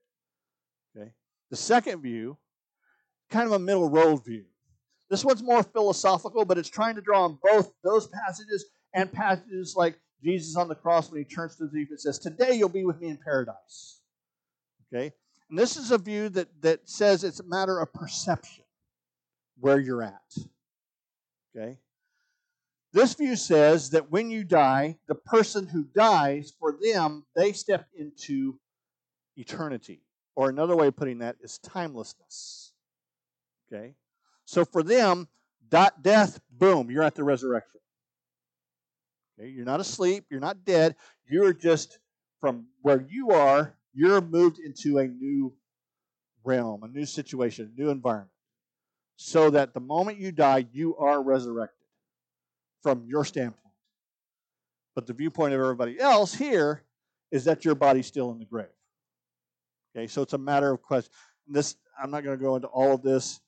[0.96, 1.12] Okay?
[1.50, 2.36] The second view,
[3.30, 4.44] kind of a middle road view.
[5.10, 9.74] This one's more philosophical, but it's trying to draw on both those passages and passages
[9.76, 12.68] like Jesus on the cross when he turns to the thief and says, Today you'll
[12.68, 14.00] be with me in paradise.
[14.92, 15.12] Okay?
[15.48, 18.64] And this is a view that, that says it's a matter of perception
[19.60, 20.36] where you're at.
[21.56, 21.78] Okay?
[22.92, 27.86] This view says that when you die, the person who dies, for them, they step
[27.94, 28.58] into
[29.36, 30.00] eternity.
[30.36, 32.72] Or another way of putting that is timelessness.
[33.70, 33.94] Okay?
[34.46, 35.28] So for them,
[35.68, 37.80] dot death, boom, you're at the resurrection.
[39.38, 39.50] Okay?
[39.50, 40.96] You're not asleep, you're not dead,
[41.28, 41.98] you're just
[42.40, 45.52] from where you are, you're moved into a new
[46.44, 48.30] realm, a new situation, a new environment.
[49.16, 51.77] So that the moment you die, you are resurrected
[52.82, 53.74] from your standpoint.
[54.94, 56.82] But the viewpoint of everybody else here
[57.30, 58.66] is that your body's still in the grave.
[59.96, 61.12] Okay, so it's a matter of question.
[61.46, 63.40] This I'm not going to go into all of this.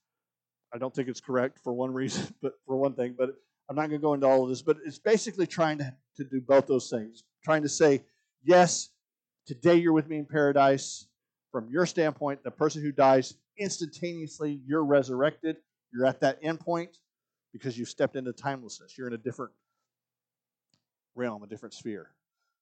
[0.73, 3.31] I don't think it's correct for one reason, but for one thing, but
[3.69, 6.25] I'm not going to go into all of this, but it's basically trying to, to
[6.25, 7.25] do both those things.
[7.45, 8.03] Trying to say,
[8.43, 8.91] yes,
[9.47, 11.07] today you're with me in paradise.
[11.53, 15.57] From your standpoint, the person who dies instantaneously, you're resurrected.
[15.93, 16.97] You're at that end point
[17.53, 18.97] because you've stepped into timelessness.
[18.97, 19.53] You're in a different
[21.15, 22.11] realm, a different sphere.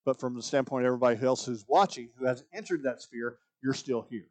[0.04, 3.74] But from the standpoint of everybody else who's watching, who has entered that sphere, you're
[3.74, 4.28] still here.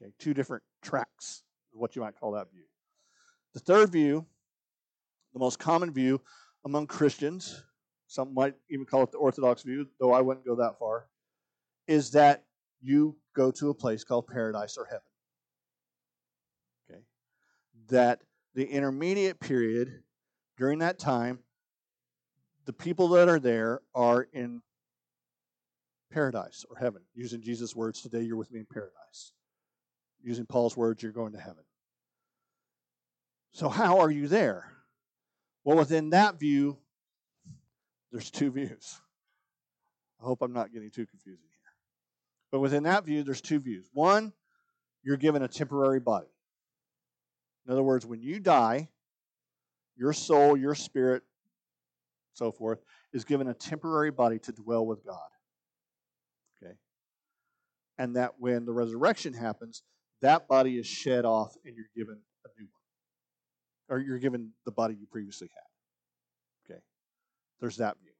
[0.00, 2.62] Okay, two different tracks what you might call that view.
[3.52, 4.26] The third view,
[5.32, 6.20] the most common view
[6.64, 7.62] among Christians,
[8.06, 11.06] some might even call it the Orthodox view, though I wouldn't go that far,
[11.86, 12.44] is that
[12.80, 15.02] you go to a place called paradise or heaven.
[16.88, 17.00] Okay?
[17.88, 18.22] That
[18.54, 20.02] the intermediate period,
[20.56, 21.40] during that time,
[22.64, 24.62] the people that are there are in
[26.12, 27.02] paradise or heaven.
[27.14, 29.32] Using Jesus' words, today you're with me in paradise
[30.24, 31.62] using Paul's words, you're going to heaven.
[33.52, 34.72] So, how are you there?
[35.62, 36.78] Well, within that view,
[38.10, 39.00] there's two views.
[40.20, 41.72] I hope I'm not getting too confusing here.
[42.50, 43.88] But within that view, there's two views.
[43.92, 44.32] One,
[45.02, 46.26] you're given a temporary body.
[47.66, 48.88] In other words, when you die,
[49.96, 51.22] your soul, your spirit,
[52.34, 52.80] so forth,
[53.12, 55.18] is given a temporary body to dwell with God.
[56.62, 56.74] Okay?
[57.98, 59.82] And that when the resurrection happens,
[60.20, 63.96] that body is shed off and you're given a new one.
[63.96, 66.74] Or you're given the body you previously had.
[66.74, 66.80] Okay.
[67.60, 68.10] There's that view.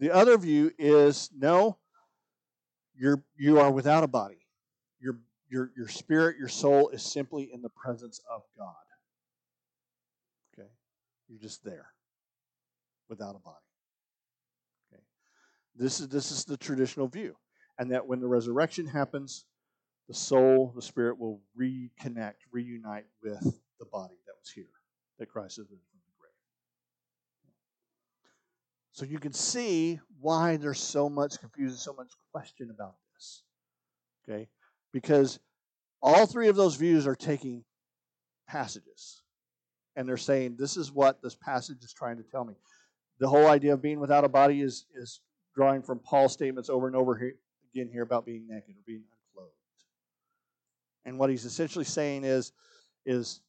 [0.00, 1.78] The other view is no,
[2.94, 4.41] you're you are without a body.
[5.52, 8.72] Your your spirit, your soul is simply in the presence of God.
[10.54, 10.68] Okay?
[11.28, 11.88] You're just there
[13.10, 13.58] without a body.
[14.90, 15.02] Okay.
[15.76, 17.36] This is this is the traditional view.
[17.78, 19.44] And that when the resurrection happens,
[20.08, 24.64] the soul, the spirit will reconnect, reunite with the body that was here
[25.18, 26.32] that Christ is risen from the grave.
[28.92, 33.42] So you can see why there's so much confusion, so much question about this.
[34.26, 34.48] Okay?
[34.92, 35.38] Because
[36.02, 37.64] all three of those views are taking
[38.48, 39.22] passages
[39.96, 42.54] and they're saying, This is what this passage is trying to tell me.
[43.18, 45.20] The whole idea of being without a body is, is
[45.54, 47.34] drawing from Paul's statements over and over here,
[47.74, 49.54] again here about being naked or being unclothed.
[51.04, 52.52] And what he's essentially saying is,
[53.06, 53.40] is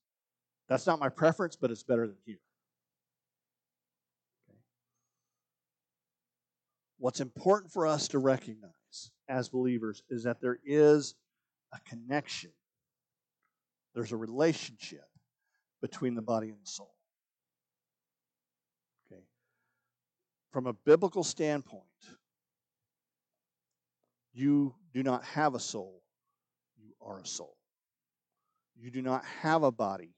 [0.68, 2.40] that's not my preference, but it's better than here.
[4.50, 4.60] Okay.
[7.00, 8.72] What's important for us to recognize
[9.28, 11.16] as believers is that there is
[11.74, 12.52] a connection,
[13.96, 15.06] there's a relationship
[15.82, 16.94] between the body and the soul.
[19.12, 19.22] Okay.
[20.52, 21.84] From a biblical standpoint,
[24.34, 26.02] you do not have a soul,
[26.78, 27.58] you are a soul.
[28.76, 30.16] You do not have a body,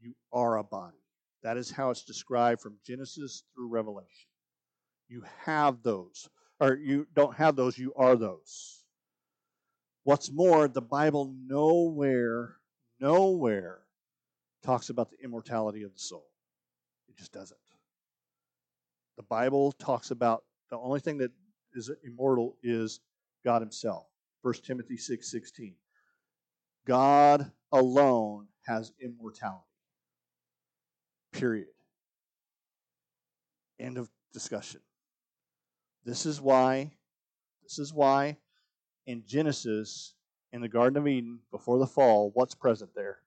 [0.00, 0.98] you are a body.
[1.42, 4.28] That is how it's described from Genesis through Revelation.
[5.08, 6.28] You have those,
[6.58, 8.83] or you don't have those, you are those.
[10.04, 12.56] What's more, the Bible nowhere,
[13.00, 13.80] nowhere
[14.62, 16.26] talks about the immortality of the soul.
[17.08, 17.58] It just doesn't.
[19.16, 21.30] The Bible talks about the only thing that
[21.74, 23.00] is immortal is
[23.44, 24.06] God Himself.
[24.42, 25.74] 1 Timothy 6 16.
[26.86, 29.64] God alone has immortality.
[31.32, 31.68] Period.
[33.80, 34.80] End of discussion.
[36.04, 36.92] This is why,
[37.62, 38.36] this is why
[39.06, 40.14] in Genesis,
[40.52, 43.18] in the Garden of Eden, before the fall, what's present there?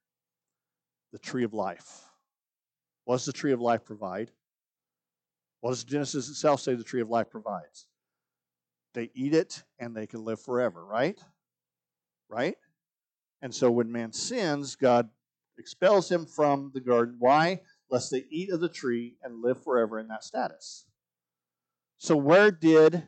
[1.11, 2.03] The tree of life.
[3.05, 4.31] What does the tree of life provide?
[5.61, 7.87] What does Genesis itself say the tree of life provides?
[8.93, 11.19] They eat it and they can live forever, right?
[12.29, 12.57] Right?
[13.41, 15.09] And so when man sins, God
[15.57, 17.15] expels him from the garden.
[17.19, 17.61] Why?
[17.89, 20.85] Lest they eat of the tree and live forever in that status.
[21.99, 23.03] So, where did,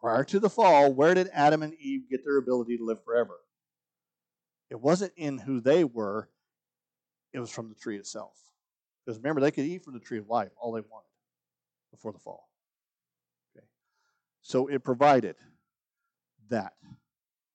[0.00, 3.38] prior to the fall, where did Adam and Eve get their ability to live forever?
[4.70, 6.28] It wasn't in who they were,
[7.32, 8.32] it was from the tree itself.
[9.04, 11.08] Because remember, they could eat from the tree of life all they wanted
[11.90, 12.48] before the fall.
[13.56, 13.66] Okay.
[14.42, 15.36] So it provided
[16.48, 16.72] that.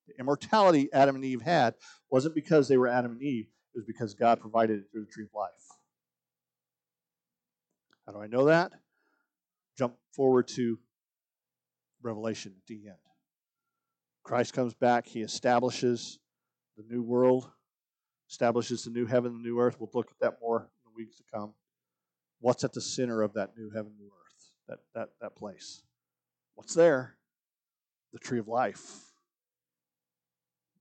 [0.08, 1.74] The immortality Adam and Eve had
[2.12, 5.12] wasn't because they were Adam and Eve, it was because God provided it through the
[5.12, 5.52] tree of life.
[8.06, 8.72] How do I know that?
[9.78, 10.78] Jump forward to
[12.06, 12.97] Revelation at the end.
[14.24, 16.20] Christ comes back, he establishes
[16.78, 17.49] the new world,
[18.30, 19.78] establishes the new heaven, the new earth.
[19.80, 21.53] We'll look at that more in the weeks to come.
[22.39, 25.84] What's at the center of that new heaven, new earth, that, that, that place?
[26.56, 27.16] What's there?
[28.14, 28.82] The tree of life.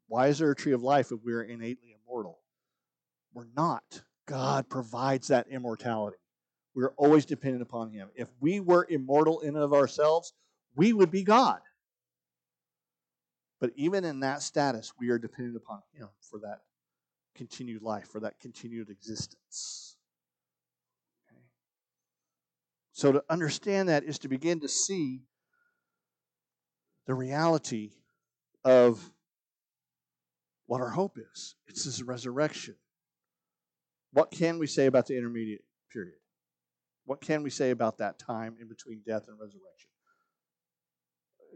[0.08, 2.38] Why is there a tree of life if we're innately immortal?
[3.32, 4.02] We're not.
[4.26, 6.16] God provides that immortality.
[6.74, 8.08] We're always dependent upon Him.
[8.14, 10.32] If we were immortal in and of ourselves,
[10.76, 11.60] we would be God.
[13.60, 16.60] But even in that status, we are dependent upon Him for that
[17.34, 19.96] continued life, for that continued existence.
[21.26, 21.40] Okay?
[22.92, 25.22] So to understand that is to begin to see
[27.06, 27.90] the reality
[28.64, 29.10] of
[30.66, 31.56] what our hope is.
[31.66, 32.76] It's this resurrection.
[34.12, 36.18] What can we say about the intermediate period?
[37.04, 39.90] What can we say about that time in between death and resurrection?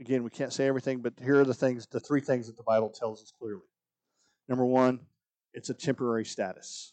[0.00, 2.62] Again, we can't say everything, but here are the things, the three things that the
[2.62, 3.62] Bible tells us clearly.
[4.48, 5.00] Number one,
[5.52, 6.92] it's a temporary status.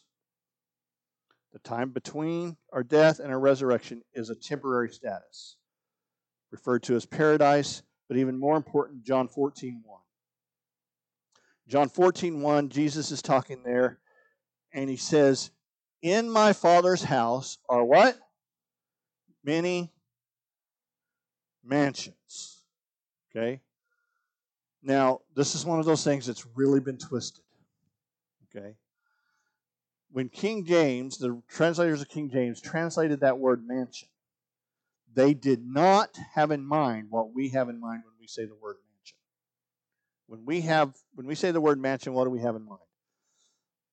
[1.52, 5.56] The time between our death and our resurrection is a temporary status,
[6.50, 10.00] referred to as paradise, but even more important, John 14 1.
[11.68, 14.00] John 14 1, Jesus is talking there,
[14.72, 15.50] and he says,
[16.02, 18.18] In my Father's house are what?
[19.44, 19.92] Many
[21.64, 22.15] mansions.
[23.36, 23.60] Okay?
[24.82, 27.44] Now, this is one of those things that's really been twisted.
[28.54, 28.76] Okay?
[30.12, 34.08] When King James, the translators of King James, translated that word mansion,
[35.14, 38.54] they did not have in mind what we have in mind when we say the
[38.54, 39.16] word mansion.
[40.26, 42.80] When we have when we say the word mansion, what do we have in mind?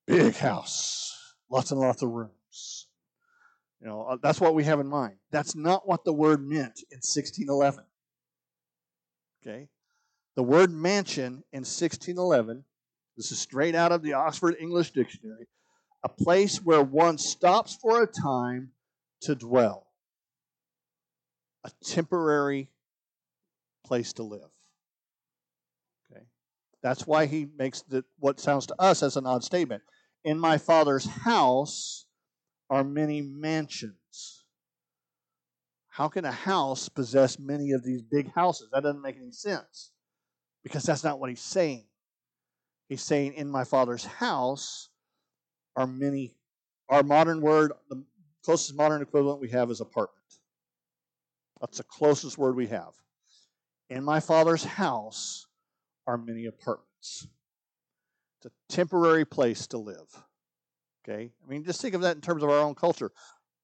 [0.06, 1.18] Big house,
[1.50, 2.88] lots and lots of rooms.
[3.80, 5.16] You know, uh, that's what we have in mind.
[5.32, 7.86] That's not what the word meant in 1611.
[9.46, 9.68] Okay?
[10.36, 12.66] The word mansion in 1611
[13.16, 15.48] this is straight out of the Oxford English Dictionary.
[16.04, 18.72] A place where one stops for a time
[19.22, 19.88] to dwell.
[21.64, 22.70] A temporary
[23.86, 24.50] place to live.
[26.12, 26.24] Okay.
[26.82, 29.84] That's why he makes the, what sounds to us as an odd statement.
[30.26, 32.06] In my father's house,
[32.70, 33.94] are many mansions.
[35.94, 38.68] How can a house possess many of these big houses?
[38.74, 39.92] That doesn't make any sense
[40.64, 41.86] because that's not what he's saying.
[42.90, 44.90] He's saying, In my Father's house
[45.76, 46.34] are many.
[46.90, 48.04] Our modern word, the
[48.44, 50.18] closest modern equivalent we have is apartment.
[51.62, 52.94] That's the closest word we have.
[53.92, 55.46] In my Father's house
[56.08, 57.28] are many apartments.
[58.40, 60.26] It's a temporary place to live.
[61.08, 61.32] Okay?
[61.46, 63.12] I mean, just think of that in terms of our own culture.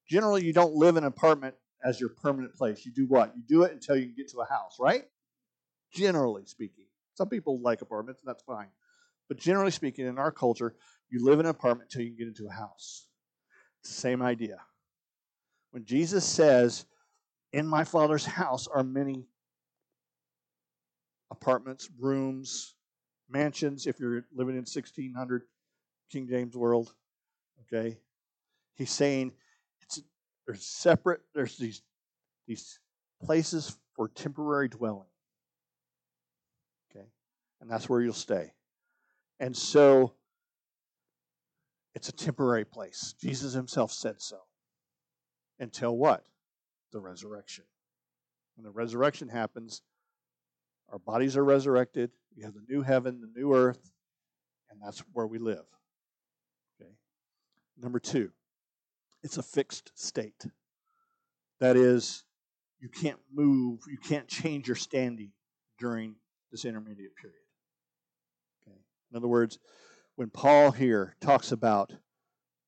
[0.07, 2.85] Generally, you don't live in an apartment as your permanent place.
[2.85, 3.33] You do what?
[3.35, 5.03] You do it until you get to a house, right?
[5.93, 6.85] Generally speaking.
[7.15, 8.67] Some people like apartments, and that's fine.
[9.27, 10.75] But generally speaking, in our culture,
[11.09, 13.07] you live in an apartment until you get into a house.
[13.81, 14.57] It's the same idea.
[15.71, 16.85] When Jesus says,
[17.53, 19.27] In my Father's house are many
[21.31, 22.73] apartments, rooms,
[23.29, 25.43] mansions, if you're living in 1600
[26.11, 26.93] King James world,
[27.61, 27.97] okay?
[28.73, 29.33] He's saying
[30.49, 31.83] there's separate, there's these,
[32.47, 32.79] these
[33.21, 35.05] places for temporary dwelling.
[36.89, 37.05] Okay?
[37.61, 38.51] And that's where you'll stay.
[39.39, 40.13] And so
[41.93, 43.13] it's a temporary place.
[43.21, 44.39] Jesus himself said so.
[45.59, 46.25] Until what?
[46.93, 47.65] The resurrection.
[48.55, 49.83] When the resurrection happens,
[50.91, 52.09] our bodies are resurrected.
[52.35, 53.91] We have the new heaven, the new earth,
[54.71, 55.65] and that's where we live.
[56.81, 56.89] Okay.
[57.79, 58.31] Number two,
[59.23, 60.45] it's a fixed state.
[61.59, 62.23] That is,
[62.79, 65.31] you can't move, you can't change your standing
[65.77, 66.15] during
[66.51, 67.35] this intermediate period.
[69.11, 69.59] In other words,
[70.15, 71.93] when Paul here talks about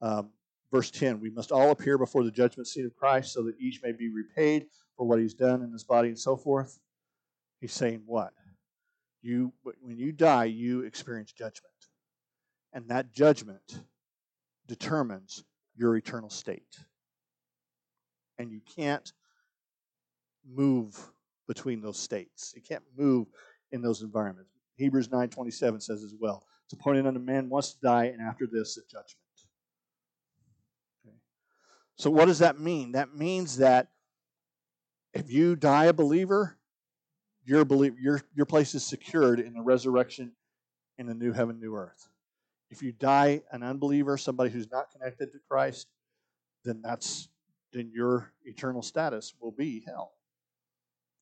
[0.02, 0.32] um,
[0.72, 3.82] verse 10, we must all appear before the judgment seat of Christ so that each
[3.84, 4.66] may be repaid
[4.97, 6.80] for what he's done in his body and so forth.
[7.60, 8.34] He's saying what?
[9.22, 11.74] You, when you die, you experience judgment.
[12.74, 13.82] And that judgment
[14.68, 15.43] determines
[15.76, 16.78] your eternal state.
[18.38, 19.11] And you can't
[20.45, 20.97] move
[21.47, 22.53] between those states.
[22.55, 23.28] You can't move
[23.72, 24.51] in those environments.
[24.76, 26.47] Hebrews 9:27 says as well.
[26.65, 29.17] It's appointed unto man once to die, and after this, a judgment.
[31.05, 31.15] Okay.
[31.97, 32.93] So what does that mean?
[32.93, 33.91] That means that
[35.13, 36.57] if you die a believer,
[37.43, 37.65] your
[37.99, 40.32] your your place is secured in the resurrection
[40.97, 42.11] in the new heaven, new earth.
[42.72, 45.88] If you die an unbeliever, somebody who's not connected to Christ,
[46.63, 47.28] then that's
[47.74, 50.13] then your eternal status will be hell.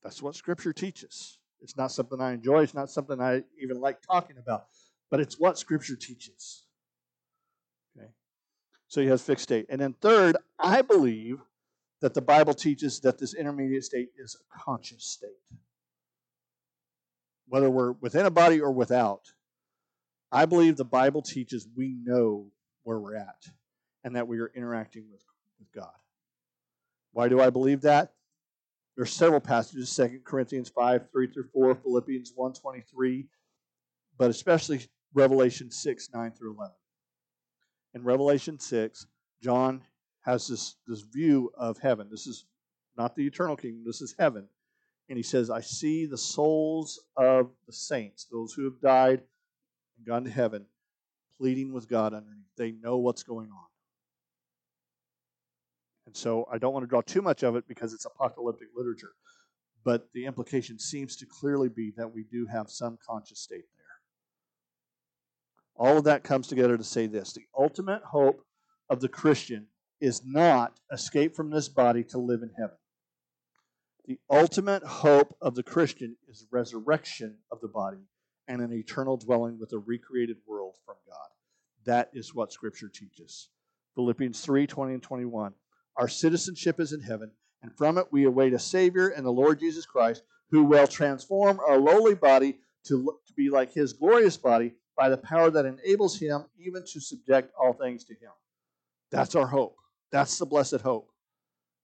[0.03, 1.39] That's what Scripture teaches.
[1.61, 2.63] It's not something I enjoy.
[2.63, 4.67] It's not something I even like talking about,
[5.11, 6.65] but it's what Scripture teaches.
[7.97, 8.09] Okay,
[8.87, 11.39] so he has fixed state, and then third, I believe
[12.01, 15.29] that the Bible teaches that this intermediate state is a conscious state,
[17.47, 19.33] whether we're within a body or without.
[20.31, 22.51] I believe the Bible teaches we know
[22.83, 23.47] where we're at
[24.03, 25.23] and that we are interacting with,
[25.57, 25.93] with God.
[27.13, 28.13] Why do I believe that?
[28.95, 33.25] There are several passages, 2 Corinthians 5, 3 through 4, Philippians 1, 23,
[34.17, 34.81] but especially
[35.13, 36.75] Revelation 6, 9 through 11.
[37.95, 39.07] In Revelation 6,
[39.41, 39.81] John
[40.21, 42.07] has this, this view of heaven.
[42.11, 42.45] This is
[42.97, 44.47] not the eternal kingdom, this is heaven.
[45.07, 49.21] And he says, I see the souls of the saints, those who have died
[49.99, 50.65] and gone to heaven,
[51.37, 52.45] pleading with God underneath.
[52.57, 53.65] They know what's going on.
[56.07, 59.11] And so I don't want to draw too much of it because it's apocalyptic literature.
[59.85, 63.85] But the implication seems to clearly be that we do have some conscious state there.
[65.75, 68.43] All of that comes together to say this the ultimate hope
[68.89, 69.67] of the Christian
[70.01, 72.77] is not escape from this body to live in heaven.
[74.05, 77.99] The ultimate hope of the Christian is resurrection of the body
[78.49, 81.29] and an eternal dwelling with a recreated world from God.
[81.85, 83.49] That is what Scripture teaches.
[83.95, 85.53] Philippians 3 20 and 21.
[85.95, 87.31] Our citizenship is in heaven,
[87.61, 91.59] and from it we await a Savior and the Lord Jesus Christ, who will transform
[91.65, 96.19] our lowly body to, to be like his glorious body by the power that enables
[96.19, 98.31] him even to subject all things to him.
[99.11, 99.75] That's our hope.
[100.11, 101.09] That's the blessed hope.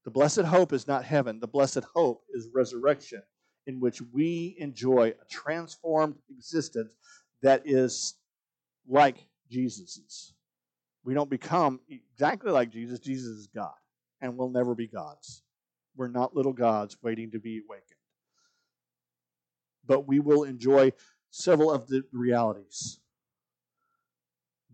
[0.03, 3.24] The blessed hope is not heaven, the blessed hope is resurrection,
[3.68, 6.91] in which we enjoy a transformed existence
[7.41, 8.16] that is
[8.88, 9.18] like
[9.49, 10.34] Jesus's.
[11.03, 13.74] We don't become exactly like Jesus, Jesus is God
[14.22, 15.43] and we'll never be gods.
[15.95, 17.99] We're not little gods waiting to be awakened.
[19.86, 20.93] But we will enjoy
[21.30, 22.99] several of the realities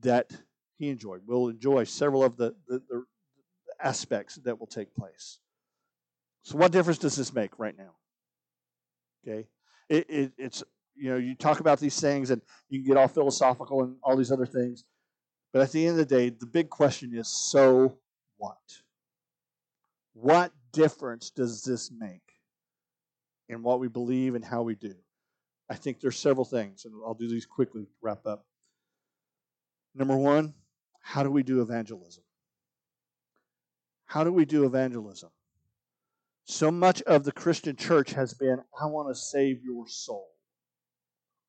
[0.01, 0.31] that
[0.77, 1.21] he enjoyed.
[1.27, 3.03] We'll enjoy several of the, the, the
[3.83, 5.39] aspects that will take place.
[6.43, 7.91] So, what difference does this make right now?
[9.27, 9.47] Okay,
[9.89, 10.63] it, it, it's
[10.95, 14.15] you know you talk about these things and you can get all philosophical and all
[14.15, 14.83] these other things,
[15.53, 17.97] but at the end of the day, the big question is: so
[18.37, 18.57] what?
[20.13, 22.21] What difference does this make
[23.49, 24.95] in what we believe and how we do?
[25.69, 28.45] I think there's several things, and I'll do these quickly wrap up.
[29.95, 30.53] Number one,
[31.01, 32.23] how do we do evangelism?
[34.05, 35.29] How do we do evangelism?
[36.45, 40.27] So much of the Christian church has been I want to save your soul.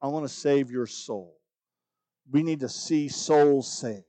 [0.01, 1.36] I want to save your soul.
[2.30, 4.05] We need to see souls saved.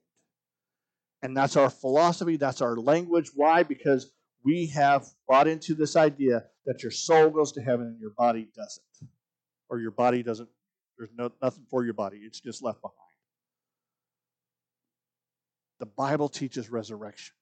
[1.21, 3.31] And that's our philosophy, that's our language.
[3.34, 3.63] Why?
[3.63, 4.11] Because
[4.43, 8.49] we have bought into this idea that your soul goes to heaven and your body
[8.55, 8.84] doesn't.
[9.69, 10.49] Or your body doesn't,
[10.97, 12.97] there's no, nothing for your body, it's just left behind.
[15.79, 17.36] The Bible teaches resurrection.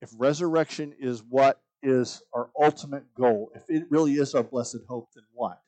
[0.00, 5.08] If resurrection is what is our ultimate goal, if it really is our blessed hope,
[5.14, 5.60] then what?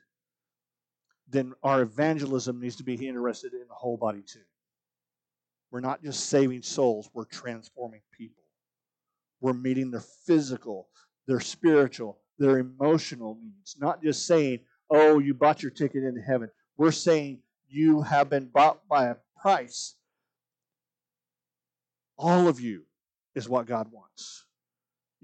[1.28, 4.40] Then our evangelism needs to be interested in the whole body too.
[5.70, 8.44] We're not just saving souls, we're transforming people.
[9.40, 10.88] We're meeting their physical,
[11.26, 13.76] their spiritual, their emotional needs.
[13.78, 14.60] Not just saying,
[14.90, 16.48] oh, you bought your ticket into heaven.
[16.76, 19.96] We're saying you have been bought by a price.
[22.16, 22.84] All of you
[23.34, 24.44] is what God wants.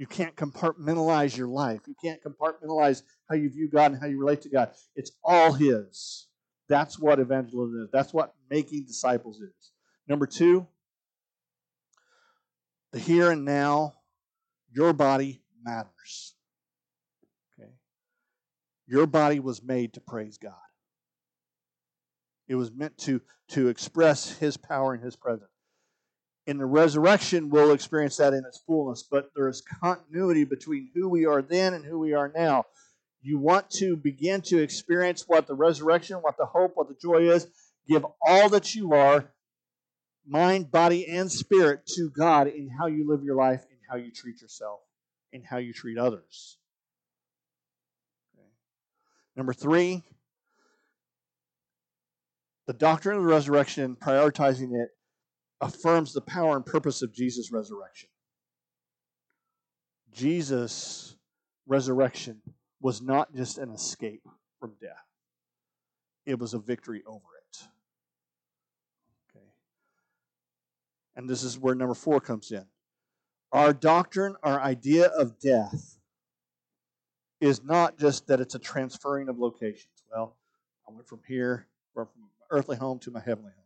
[0.01, 1.83] You can't compartmentalize your life.
[1.87, 4.71] You can't compartmentalize how you view God and how you relate to God.
[4.97, 6.27] It's all His.
[6.71, 7.91] That's what evangelism is.
[7.93, 9.73] That's what making disciples is.
[10.09, 10.67] Number two,
[12.93, 13.93] the here and now,
[14.73, 16.35] your body matters.
[17.61, 17.73] Okay?
[18.87, 20.55] Your body was made to praise God.
[22.49, 25.50] It was meant to, to express His power and His presence.
[26.47, 31.09] In the resurrection, we'll experience that in its fullness, but there is continuity between who
[31.09, 32.65] we are then and who we are now.
[33.23, 37.31] You want to begin to experience what the resurrection, what the hope, what the joy
[37.31, 37.47] is.
[37.87, 39.31] Give all that you are
[40.27, 44.11] mind, body, and spirit to God in how you live your life, in how you
[44.11, 44.81] treat yourself,
[45.33, 46.57] in how you treat others.
[48.35, 48.49] Okay.
[49.37, 50.03] Number three,
[52.67, 54.91] the doctrine of the resurrection, prioritizing it,
[55.61, 58.09] affirms the power and purpose of Jesus' resurrection.
[60.13, 61.17] Jesus'
[61.67, 62.41] resurrection
[62.81, 64.27] was not just an escape
[64.59, 65.07] from death,
[66.27, 67.59] it was a victory over it.
[69.31, 69.45] Okay.
[71.17, 72.65] And this is where number four comes in.
[73.53, 75.99] Our doctrine, our idea of death,
[77.41, 80.05] is not just that it's a transferring of locations.
[80.13, 80.37] Well,
[80.89, 83.65] I went from here, from my earthly home to my heavenly home.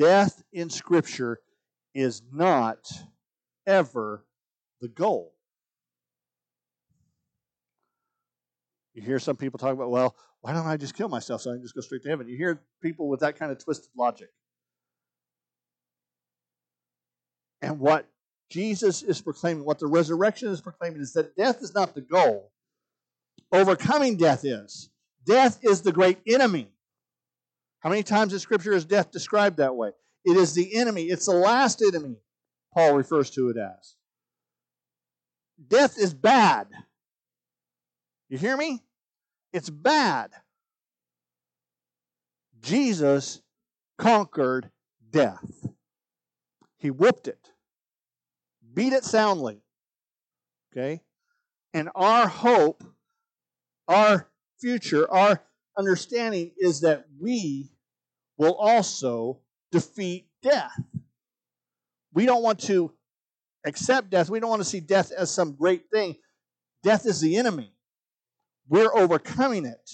[0.00, 1.40] Death in Scripture
[1.94, 2.90] is not
[3.66, 4.24] ever
[4.80, 5.34] the goal.
[8.94, 11.54] You hear some people talk about, well, why don't I just kill myself so I
[11.54, 12.28] can just go straight to heaven?
[12.28, 14.30] You hear people with that kind of twisted logic.
[17.60, 18.06] And what
[18.48, 22.50] Jesus is proclaiming, what the resurrection is proclaiming, is that death is not the goal.
[23.52, 24.88] Overcoming death is.
[25.26, 26.70] Death is the great enemy.
[27.80, 29.90] How many times in Scripture is death described that way?
[30.24, 32.16] It is the enemy, it's the last enemy,
[32.74, 33.96] Paul refers to it as.
[35.68, 36.68] Death is bad.
[38.28, 38.80] You hear me?
[39.52, 40.30] It's bad.
[42.60, 43.40] Jesus
[43.98, 44.70] conquered
[45.10, 45.66] death.
[46.78, 47.50] He whooped it,
[48.72, 49.62] beat it soundly.
[50.72, 51.02] Okay?
[51.74, 52.84] And our hope,
[53.88, 54.28] our
[54.58, 55.42] future, our
[55.80, 57.70] understanding is that we
[58.36, 59.40] will also
[59.72, 60.80] defeat death.
[62.12, 62.92] We don't want to
[63.66, 64.30] accept death.
[64.30, 66.16] We don't want to see death as some great thing.
[66.82, 67.72] Death is the enemy.
[68.68, 69.90] We're overcoming it.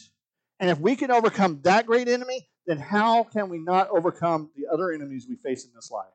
[0.60, 4.66] And if we can overcome that great enemy, then how can we not overcome the
[4.72, 6.06] other enemies we face in this life?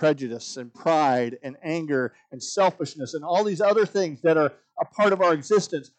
[0.00, 4.84] prejudice and pride and anger and selfishness and all these other things that are a
[4.96, 5.90] part of our existence,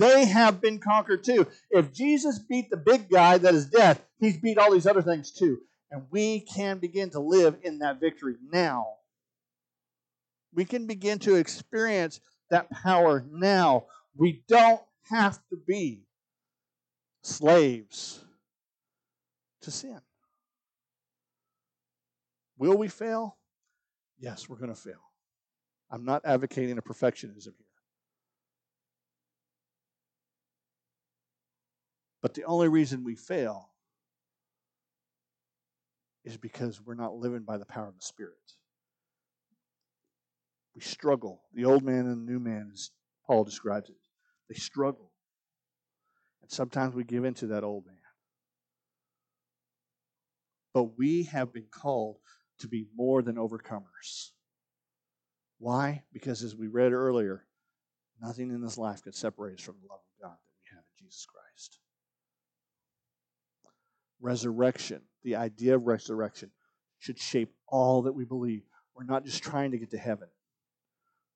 [0.00, 1.46] they have been conquered too.
[1.70, 5.30] If Jesus beat the big guy that is death, he's beat all these other things
[5.30, 5.58] too.
[5.90, 8.86] And we can begin to live in that victory now.
[10.54, 13.86] We can begin to experience that power now.
[14.16, 14.80] We don't
[15.10, 16.06] have to be
[17.22, 18.24] slaves
[19.62, 20.00] to sin.
[22.56, 23.36] Will we fail?
[24.18, 25.00] Yes, we're going to fail.
[25.90, 27.69] I'm not advocating a perfectionism here.
[32.22, 33.70] But the only reason we fail
[36.24, 38.34] is because we're not living by the power of the Spirit.
[40.74, 41.42] We struggle.
[41.54, 42.90] The old man and the new man, as
[43.26, 43.96] Paul describes it,
[44.48, 45.12] they struggle.
[46.42, 47.96] And sometimes we give in to that old man.
[50.72, 52.18] But we have been called
[52.60, 54.30] to be more than overcomers.
[55.58, 56.04] Why?
[56.12, 57.46] Because as we read earlier,
[58.22, 60.84] nothing in this life could separate us from the love of God that we have
[60.84, 61.49] in Jesus Christ.
[64.20, 66.50] Resurrection, the idea of resurrection,
[66.98, 68.62] should shape all that we believe.
[68.94, 70.28] We're not just trying to get to heaven,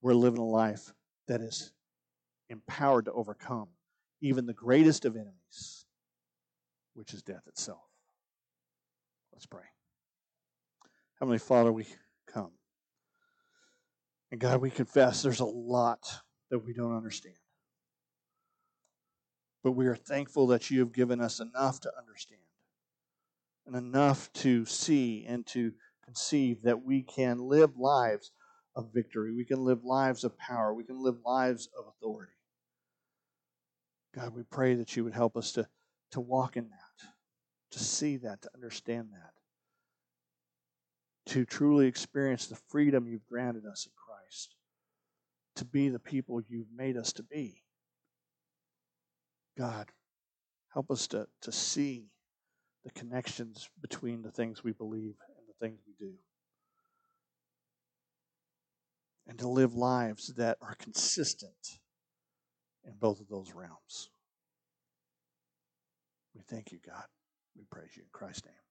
[0.03, 0.93] we're living a life
[1.29, 1.73] that is
[2.51, 3.69] empowered to overcome
[4.21, 5.87] even the greatest of enemies,
[6.95, 7.83] which is death itself.
[9.33, 9.65] Let's pray.
[11.19, 11.87] Heavenly Father, we
[12.27, 12.51] come.
[14.31, 16.07] And God, we confess there's a lot
[16.51, 17.37] that we don't understand.
[19.63, 22.41] But we are thankful that you have given us enough to understand
[23.67, 25.73] and enough to see and to
[26.05, 28.31] conceive that we can live lives
[28.77, 29.33] of victory.
[29.33, 30.75] We can live lives of power.
[30.75, 32.33] We can live lives of authority.
[34.15, 35.67] God, we pray that you would help us to,
[36.13, 37.09] to walk in that,
[37.73, 39.33] to see that, to understand that,
[41.33, 44.55] to truly experience the freedom you've granted us in Christ,
[45.57, 47.63] to be the people you've made us to be.
[49.59, 49.91] God,
[50.73, 52.11] help us to, to see
[52.85, 56.13] the connections between the things we believe and the things we do.
[59.27, 61.79] And to live lives that are consistent
[62.85, 64.11] in both of those realms.
[66.35, 67.05] We thank you, God.
[67.57, 68.64] We praise you in Christ's name.